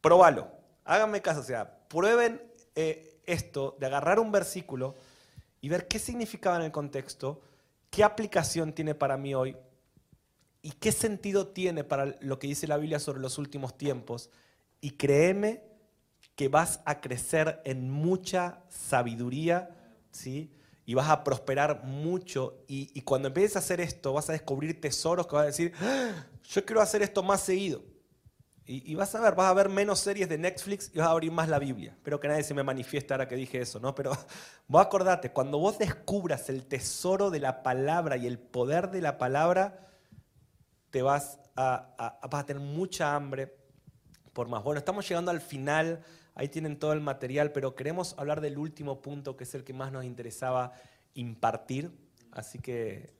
[0.00, 0.50] probalo,
[0.84, 2.42] háganme caso, o sea, prueben
[2.74, 4.94] eh, esto de agarrar un versículo
[5.60, 7.40] y ver qué significaba en el contexto,
[7.90, 9.56] qué aplicación tiene para mí hoy
[10.62, 14.30] y qué sentido tiene para lo que dice la Biblia sobre los últimos tiempos.
[14.80, 15.62] Y créeme
[16.36, 19.70] que vas a crecer en mucha sabiduría,
[20.10, 20.52] ¿sí?
[20.84, 22.62] Y vas a prosperar mucho.
[22.68, 26.26] Y, cuando empieces a hacer esto, vas a descubrir tesoros que vas a decir, ¡Ah!
[26.44, 27.82] yo quiero hacer esto más seguido.
[28.68, 31.30] Y, vas a ver, vas a ver menos series de Netflix y vas a abrir
[31.30, 31.92] más la Biblia.
[31.92, 33.94] Espero que nadie se me manifieste ahora que dije eso, ¿no?
[33.94, 34.10] Pero
[34.66, 39.18] vos acordate, cuando vos descubras el tesoro de la palabra y el poder de la
[39.18, 39.88] palabra,
[40.90, 43.56] te vas a, vas a tener mucha hambre
[44.32, 44.64] por más.
[44.64, 46.04] Bueno, estamos llegando al final
[46.36, 49.72] Ahí tienen todo el material, pero queremos hablar del último punto que es el que
[49.72, 50.72] más nos interesaba
[51.14, 51.90] impartir.
[52.30, 53.16] Así que...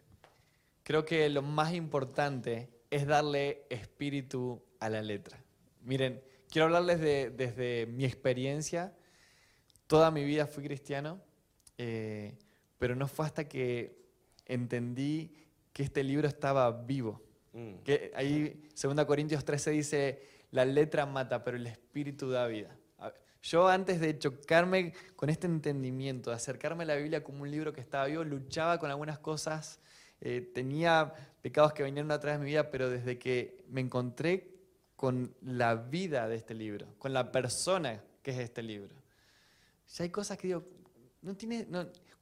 [0.83, 5.43] Creo que lo más importante es darle espíritu a la letra.
[5.83, 8.95] Miren, quiero hablarles de, desde mi experiencia.
[9.89, 11.21] Toda mi vida fui cristiano,
[11.77, 12.39] eh,
[12.79, 13.99] pero no fue hasta que
[14.45, 15.33] entendí
[15.73, 17.21] que este libro estaba vivo.
[17.53, 17.79] Mm.
[17.79, 22.77] Que ahí, 2 Corintios 13 dice, la letra mata, pero el espíritu da vida.
[23.49, 27.73] Yo antes de chocarme con este entendimiento, de acercarme a la Biblia como un libro
[27.73, 29.79] que estaba vivo, luchaba con algunas cosas,
[30.21, 34.51] eh, tenía pecados que venían a través de mi vida, pero desde que me encontré
[34.97, 38.97] con la vida de este libro, con la persona que es este libro,
[39.95, 40.65] ya hay cosas que digo,
[41.23, 41.69] no tiene,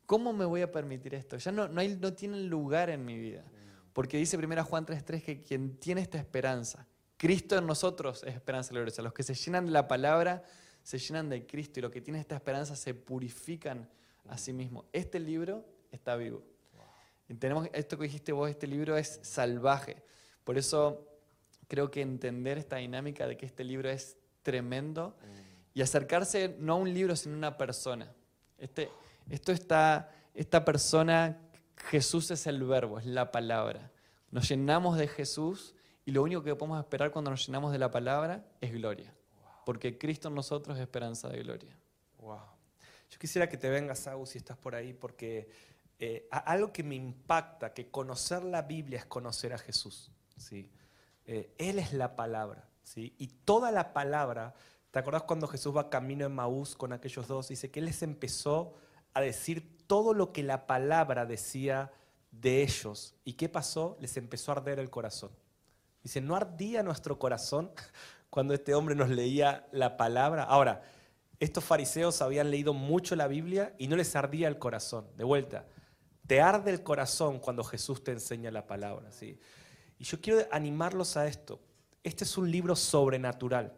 [0.04, 1.38] ¿cómo me voy a permitir esto?
[1.38, 3.44] Ya no, no, hay, no tienen lugar en mi vida.
[3.94, 8.72] Porque dice 1 Juan 3.3 que quien tiene esta esperanza, Cristo en nosotros es esperanza
[8.74, 9.00] gloriosa.
[9.00, 10.42] Los que se llenan de la palabra
[10.84, 13.88] se llenan de Cristo y los que tienen esta esperanza se purifican
[14.28, 14.84] a sí mismos.
[14.92, 16.42] Este libro está vivo.
[17.38, 20.02] tenemos esto que dijiste vos, este libro es salvaje.
[20.44, 21.08] Por eso
[21.68, 25.16] creo que entender esta dinámica de que este libro es tremendo
[25.72, 28.12] y acercarse no a un libro, sino a una persona.
[28.58, 28.90] Este,
[29.30, 31.40] esto está, esta persona,
[31.76, 33.90] Jesús es el verbo, es la palabra.
[34.30, 35.74] Nos llenamos de Jesús
[36.04, 39.14] y lo único que podemos esperar cuando nos llenamos de la palabra es gloria
[39.64, 41.76] porque Cristo en nosotros es esperanza de gloria.
[42.18, 42.40] Wow.
[43.10, 45.48] Yo quisiera que te vengas, Agus, si estás por ahí, porque
[45.98, 50.10] eh, algo que me impacta, que conocer la Biblia es conocer a Jesús.
[50.36, 50.70] ¿sí?
[51.26, 52.68] Eh, él es la palabra.
[52.82, 53.14] ¿sí?
[53.18, 54.54] Y toda la palabra,
[54.90, 57.48] ¿te acordás cuando Jesús va camino en Maús con aquellos dos?
[57.48, 58.74] Dice que Él les empezó
[59.12, 61.92] a decir todo lo que la palabra decía
[62.32, 63.14] de ellos.
[63.24, 63.96] ¿Y qué pasó?
[64.00, 65.30] Les empezó a arder el corazón.
[66.02, 67.70] Dice, ¿no ardía nuestro corazón
[68.34, 70.42] cuando este hombre nos leía la palabra.
[70.42, 70.82] Ahora,
[71.38, 75.06] estos fariseos habían leído mucho la Biblia y no les ardía el corazón.
[75.16, 75.68] De vuelta,
[76.26, 79.12] te arde el corazón cuando Jesús te enseña la palabra.
[79.12, 79.38] ¿sí?
[80.00, 81.60] Y yo quiero animarlos a esto.
[82.02, 83.72] Este es un libro sobrenatural.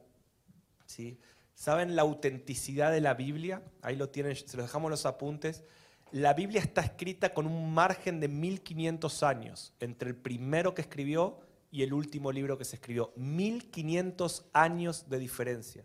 [0.87, 1.21] ¿sí?
[1.53, 3.63] ¿Saben la autenticidad de la Biblia?
[3.83, 5.65] Ahí lo tienen, se los dejamos los apuntes.
[6.13, 11.41] La Biblia está escrita con un margen de 1500 años entre el primero que escribió
[11.77, 13.13] y el último libro que se escribió.
[13.17, 15.85] 1500 años de diferencia.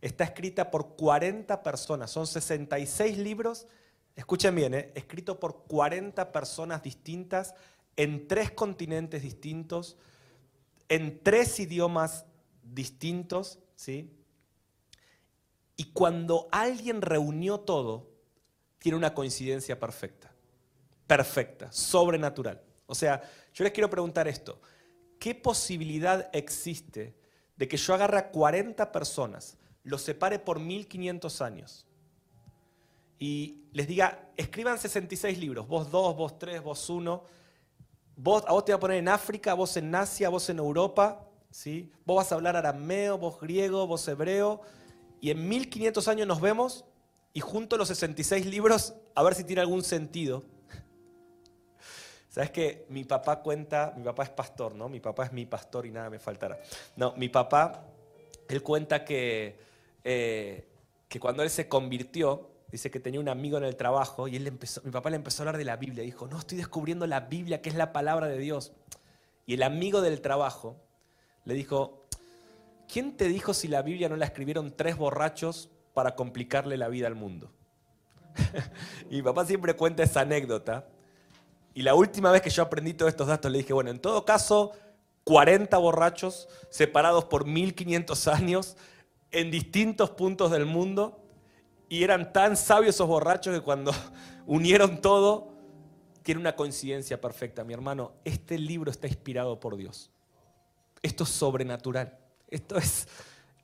[0.00, 3.66] Está escrita por 40 personas, son 66 libros,
[4.14, 4.92] escuchen bien, ¿eh?
[4.94, 7.56] escrito por 40 personas distintas
[7.96, 9.96] en tres continentes distintos,
[10.88, 12.24] en tres idiomas
[12.62, 14.16] distintos, ¿sí?
[15.76, 18.12] Y cuando alguien reunió todo,
[18.78, 20.32] tiene una coincidencia perfecta,
[21.08, 22.62] perfecta, sobrenatural.
[22.86, 23.20] O sea,
[23.52, 24.60] yo les quiero preguntar esto,
[25.22, 27.14] ¿qué posibilidad existe
[27.54, 31.86] de que yo agarre a 40 personas, los separe por 1500 años
[33.20, 37.22] y les diga, escriban 66 libros, vos dos, vos tres, vos uno,
[38.16, 41.24] vos, a vos te voy a poner en África, vos en Asia, vos en Europa,
[41.52, 41.92] ¿sí?
[42.04, 44.60] vos vas a hablar arameo, vos griego, vos hebreo,
[45.20, 46.84] y en 1500 años nos vemos
[47.32, 50.42] y junto los 66 libros a ver si tiene algún sentido.
[52.32, 54.88] ¿Sabes que mi papá cuenta, mi papá es pastor, ¿no?
[54.88, 56.58] Mi papá es mi pastor y nada me faltará.
[56.96, 57.84] No, mi papá,
[58.48, 59.58] él cuenta que,
[60.02, 60.66] eh,
[61.10, 64.46] que cuando él se convirtió, dice que tenía un amigo en el trabajo y él
[64.46, 66.02] empezó, mi papá le empezó a hablar de la Biblia.
[66.04, 68.72] Dijo, no, estoy descubriendo la Biblia, que es la palabra de Dios.
[69.44, 70.80] Y el amigo del trabajo
[71.44, 72.06] le dijo,
[72.90, 77.08] ¿quién te dijo si la Biblia no la escribieron tres borrachos para complicarle la vida
[77.08, 77.52] al mundo?
[79.10, 80.86] y mi papá siempre cuenta esa anécdota.
[81.74, 84.24] Y la última vez que yo aprendí todos estos datos le dije, bueno, en todo
[84.24, 84.72] caso,
[85.24, 88.76] 40 borrachos separados por 1500 años
[89.30, 91.22] en distintos puntos del mundo
[91.88, 93.92] y eran tan sabios esos borrachos que cuando
[94.46, 95.52] unieron todo,
[96.22, 97.64] tiene una coincidencia perfecta.
[97.64, 100.10] Mi hermano, este libro está inspirado por Dios.
[101.02, 102.18] Esto es sobrenatural.
[102.48, 103.08] Esto es,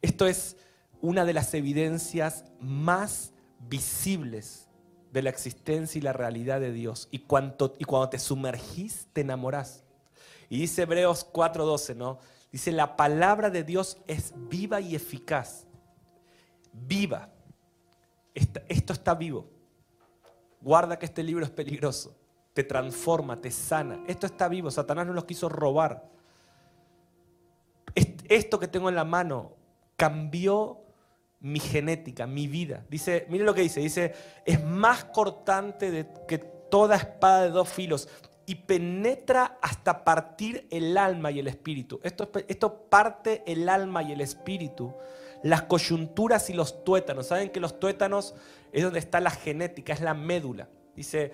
[0.02, 0.56] esto es
[1.00, 3.32] una de las evidencias más
[3.68, 4.67] visibles
[5.12, 7.08] de la existencia y la realidad de Dios.
[7.10, 9.84] Y, cuando, y cuando te sumergís, te enamorás.
[10.48, 12.18] Y dice Hebreos 4:12, ¿no?
[12.50, 15.66] Dice, la palabra de Dios es viva y eficaz.
[16.72, 17.28] Viva.
[18.34, 19.50] Esto está vivo.
[20.60, 22.16] Guarda que este libro es peligroso.
[22.54, 24.02] Te transforma, te sana.
[24.06, 24.70] Esto está vivo.
[24.70, 26.08] Satanás no los quiso robar.
[27.94, 29.52] Esto que tengo en la mano
[29.96, 30.87] cambió
[31.40, 32.84] mi genética, mi vida.
[32.88, 34.14] Dice, mire lo que dice, dice,
[34.44, 38.08] es más cortante que toda espada de dos filos
[38.46, 42.00] y penetra hasta partir el alma y el espíritu.
[42.02, 44.94] Esto, esto parte el alma y el espíritu.
[45.42, 47.26] Las coyunturas y los tuétanos.
[47.26, 48.34] Saben que los tuétanos
[48.72, 50.68] es donde está la genética, es la médula.
[50.96, 51.32] Dice,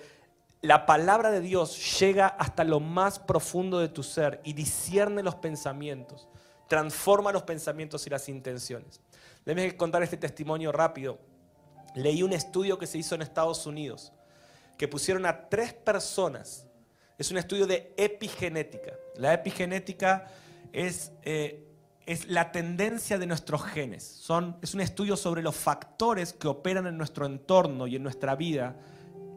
[0.65, 5.35] la palabra de Dios llega hasta lo más profundo de tu ser y discierne los
[5.35, 6.27] pensamientos,
[6.67, 8.99] transforma los pensamientos y las intenciones.
[9.45, 11.19] Déjenme contar este testimonio rápido.
[11.95, 14.11] Leí un estudio que se hizo en Estados Unidos,
[14.77, 16.65] que pusieron a tres personas
[17.17, 18.93] es un estudio de epigenética.
[19.15, 20.27] La epigenética
[20.73, 21.65] es, eh,
[22.05, 24.03] es la tendencia de nuestros genes.
[24.03, 28.35] Son, es un estudio sobre los factores que operan en nuestro entorno y en nuestra
[28.35, 28.75] vida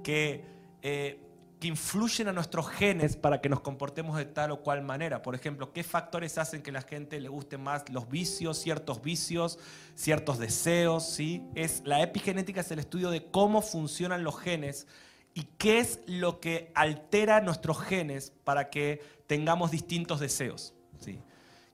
[0.02, 0.44] que,
[0.82, 1.20] eh,
[1.58, 5.22] que influyen a nuestros genes para que nos comportemos de tal o cual manera.
[5.22, 9.58] Por ejemplo, ¿qué factores hacen que la gente le guste más los vicios, ciertos vicios,
[9.94, 11.08] ciertos deseos?
[11.08, 11.42] ¿sí?
[11.54, 14.86] Es, la epigenética es el estudio de cómo funcionan los genes
[15.34, 20.74] y qué es lo que altera nuestros genes para que tengamos distintos deseos.
[21.00, 21.20] ¿sí?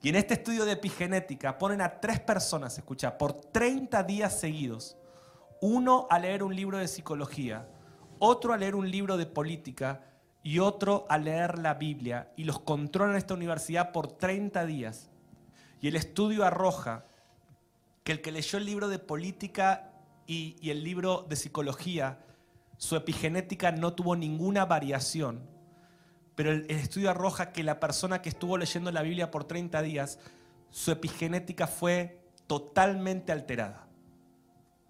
[0.02, 4.96] Y en este estudio de epigenética ponen a tres personas, escucha, por 30 días seguidos,
[5.60, 7.66] uno a leer un libro de psicología,
[8.18, 10.02] otro a leer un libro de política
[10.42, 15.10] y otro a leer la Biblia, y los controlan en esta universidad por 30 días.
[15.80, 17.06] Y el estudio arroja
[18.04, 19.90] que el que leyó el libro de política
[20.26, 22.18] y, el libro de psicología,
[22.76, 25.40] su epigenética no tuvo ninguna variación,
[26.34, 30.18] pero el, estudio arroja que la persona que estuvo leyendo la Biblia por 30 días,
[30.70, 33.83] su epigenética fue totalmente alterada.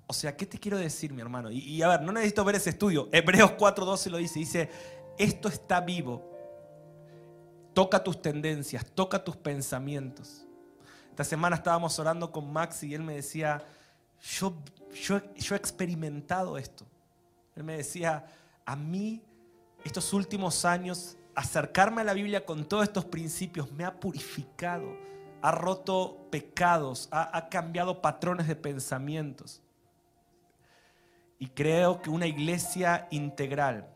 [0.06, 1.50] O sea, ¿qué te quiero decir, mi hermano?
[1.50, 3.08] Y, y a ver, no necesito ver ese estudio.
[3.12, 4.38] Hebreos 4.12 lo dice.
[4.38, 4.70] Dice,
[5.18, 6.30] esto está vivo.
[7.72, 10.46] Toca tus tendencias, toca tus pensamientos.
[11.10, 13.64] Esta semana estábamos orando con Max y él me decía,
[14.20, 14.54] yo,
[14.92, 16.86] yo, yo he experimentado esto.
[17.56, 18.26] Él me decía,
[18.64, 19.22] a mí
[19.84, 24.96] estos últimos años, acercarme a la Biblia con todos estos principios me ha purificado,
[25.42, 29.60] ha roto pecados, ha, cambiado patrones de pensamientos.
[31.44, 33.86] Y creo que una iglesia integral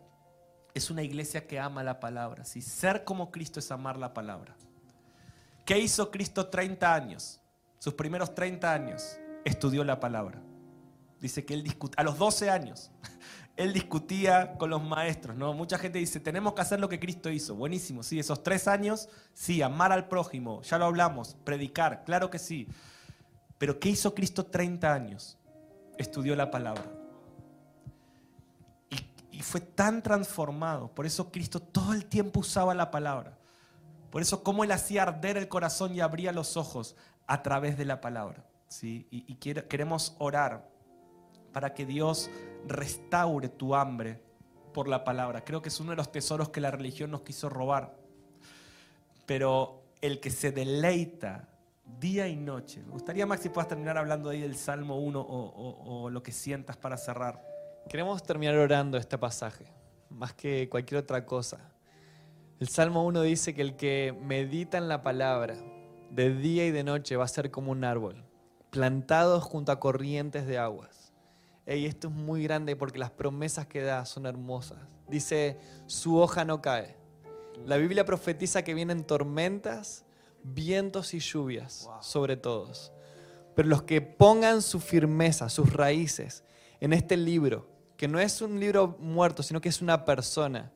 [0.74, 2.44] es una iglesia que ama la palabra.
[2.44, 4.54] Ser como Cristo es amar la palabra.
[5.64, 7.40] ¿Qué hizo Cristo 30 años?
[7.78, 10.42] Sus primeros 30 años estudió la palabra.
[11.22, 12.90] Dice que él discutía, a los 12 años,
[13.56, 15.54] él discutía con los maestros, ¿no?
[15.54, 17.54] Mucha gente dice, tenemos que hacer lo que Cristo hizo.
[17.54, 22.38] Buenísimo, sí, esos tres años, sí, amar al prójimo, ya lo hablamos, predicar, claro que
[22.38, 22.68] sí.
[23.56, 25.38] Pero ¿qué hizo Cristo 30 años?
[25.96, 26.97] Estudió la palabra.
[29.38, 33.38] Y, fue tan transformado, por eso Cristo todo el tiempo usaba la palabra.
[34.10, 36.96] Por eso cómo él hacía arder el corazón y abría los ojos
[37.28, 38.44] a través de la palabra.
[38.66, 39.06] ¿sí?
[39.12, 40.68] Y, queremos orar
[41.52, 42.30] para que Dios
[42.66, 44.20] restaure tu hambre
[44.74, 45.44] por la palabra.
[45.44, 47.94] Creo que es uno de los tesoros que la religión nos quiso robar.
[49.24, 51.48] Pero el que se deleita
[52.00, 52.82] día y noche.
[52.82, 56.22] Me gustaría, Max, si puedas terminar hablando ahí del Salmo 1 o, o, o lo
[56.24, 57.47] que sientas para cerrar.
[57.88, 59.64] Queremos terminar orando este pasaje,
[60.10, 61.58] más que cualquier otra cosa.
[62.60, 65.56] El Salmo 1 dice que el que medita en la palabra
[66.10, 68.26] de día y de noche va a ser como un árbol,
[68.68, 71.14] plantado junto a corrientes de aguas.
[71.66, 74.78] Y esto es muy grande porque las promesas que da son hermosas.
[75.08, 76.94] Dice, su hoja no cae.
[77.64, 80.04] La Biblia profetiza que vienen tormentas,
[80.42, 82.02] vientos y lluvias wow.
[82.02, 82.92] sobre todos.
[83.54, 86.44] Pero los que pongan su firmeza, sus raíces
[86.80, 90.70] en este libro, que no es un libro muerto, sino que es una persona,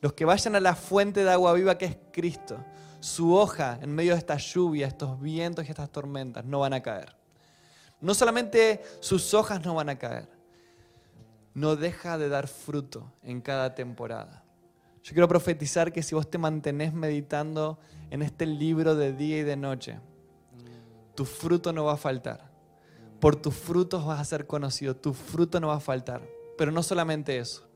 [0.00, 2.64] los que vayan a la fuente de agua viva que es Cristo,
[3.00, 6.80] su hoja en medio de esta lluvia, estos vientos y estas tormentas no van a
[6.80, 7.16] caer.
[8.00, 10.28] No solamente sus hojas no van a caer,
[11.52, 14.44] no deja de dar fruto en cada temporada.
[15.02, 19.42] Yo quiero profetizar que si vos te mantenés meditando en este libro de día y
[19.42, 19.98] de noche,
[21.16, 22.48] tu fruto no va a faltar.
[23.18, 26.37] Por tus frutos vas a ser conocido, tu fruto no va a faltar.
[26.58, 27.66] Pero no solamente eso,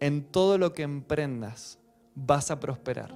[0.00, 1.78] en todo lo que emprendas
[2.14, 3.14] vas a prosperar.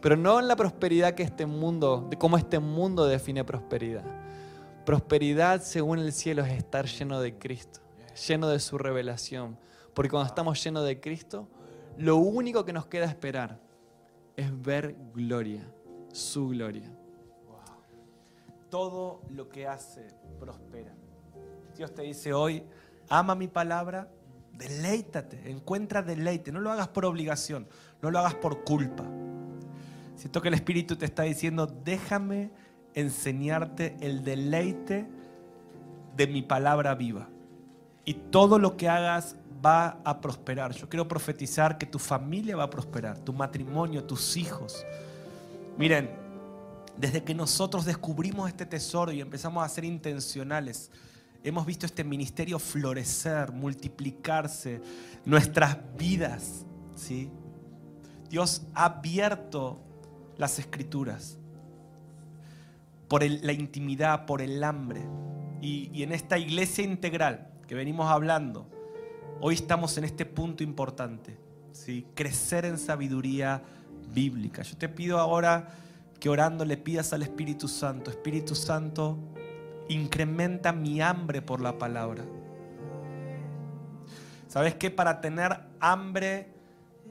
[0.00, 4.04] Pero no en la prosperidad que este mundo, de este mundo define prosperidad.
[4.86, 7.80] Prosperidad según el cielo es estar lleno de Cristo,
[8.28, 9.58] lleno de su revelación.
[9.94, 11.48] Porque cuando estamos llenos de Cristo,
[11.96, 13.60] lo único que nos queda esperar
[14.36, 15.68] es ver gloria,
[16.12, 16.88] su gloria.
[18.70, 20.06] Todo lo que hace
[20.38, 20.94] prospera.
[21.76, 22.62] Dios te dice hoy,
[23.08, 24.08] ama mi palabra,
[24.52, 26.52] deleítate, encuentra deleite.
[26.52, 27.66] No lo hagas por obligación,
[28.02, 29.04] no lo hagas por culpa.
[30.16, 32.50] Siento que el Espíritu te está diciendo, déjame
[32.94, 35.06] enseñarte el deleite
[36.16, 37.28] de mi palabra viva.
[38.04, 40.72] Y todo lo que hagas va a prosperar.
[40.72, 44.84] Yo quiero profetizar que tu familia va a prosperar, tu matrimonio, tus hijos.
[45.76, 46.10] Miren,
[46.96, 50.90] desde que nosotros descubrimos este tesoro y empezamos a ser intencionales,
[51.42, 54.80] hemos visto este ministerio florecer, multiplicarse,
[55.24, 57.30] nuestras vidas, ¿sí?
[58.28, 59.80] Dios ha abierto
[60.36, 61.38] las escrituras
[63.08, 65.02] por la intimidad, por el hambre.
[65.60, 68.68] Y, y en esta iglesia integral que venimos hablando,
[69.40, 71.38] Hoy estamos en este punto importante,
[71.70, 72.04] ¿sí?
[72.14, 73.62] crecer en sabiduría
[74.12, 74.62] bíblica.
[74.62, 75.68] Yo te pido ahora
[76.18, 79.16] que orando le pidas al Espíritu Santo, Espíritu Santo,
[79.88, 82.24] incrementa mi hambre por la palabra.
[84.46, 84.90] ¿Sabes qué?
[84.90, 86.54] Para tener hambre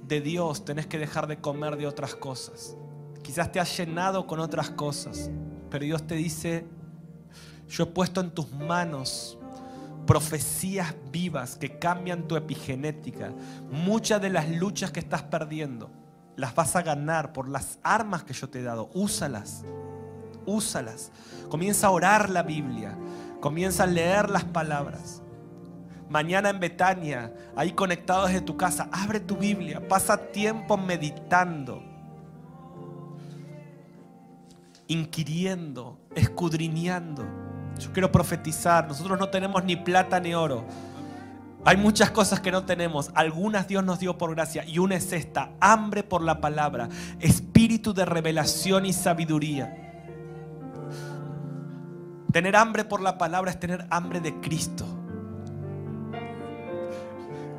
[0.01, 2.75] de Dios tenés que dejar de comer de otras cosas.
[3.23, 5.29] Quizás te has llenado con otras cosas,
[5.69, 6.65] pero Dios te dice,
[7.67, 9.37] yo he puesto en tus manos
[10.05, 13.33] profecías vivas que cambian tu epigenética.
[13.69, 15.91] Muchas de las luchas que estás perdiendo
[16.37, 18.89] las vas a ganar por las armas que yo te he dado.
[18.93, 19.65] Úsalas,
[20.47, 21.11] úsalas.
[21.49, 22.97] Comienza a orar la Biblia,
[23.39, 25.21] comienza a leer las palabras.
[26.09, 31.83] Mañana en Betania, ahí conectado desde tu casa, abre tu Biblia, pasa tiempo meditando,
[34.87, 37.25] inquiriendo, escudriñando.
[37.77, 40.65] Yo quiero profetizar, nosotros no tenemos ni plata ni oro.
[41.65, 45.11] Hay muchas cosas que no tenemos, algunas Dios nos dio por gracia y una es
[45.11, 46.87] esta, hambre por la palabra,
[47.19, 49.86] espíritu de revelación y sabiduría.
[52.31, 54.85] Tener hambre por la palabra es tener hambre de Cristo.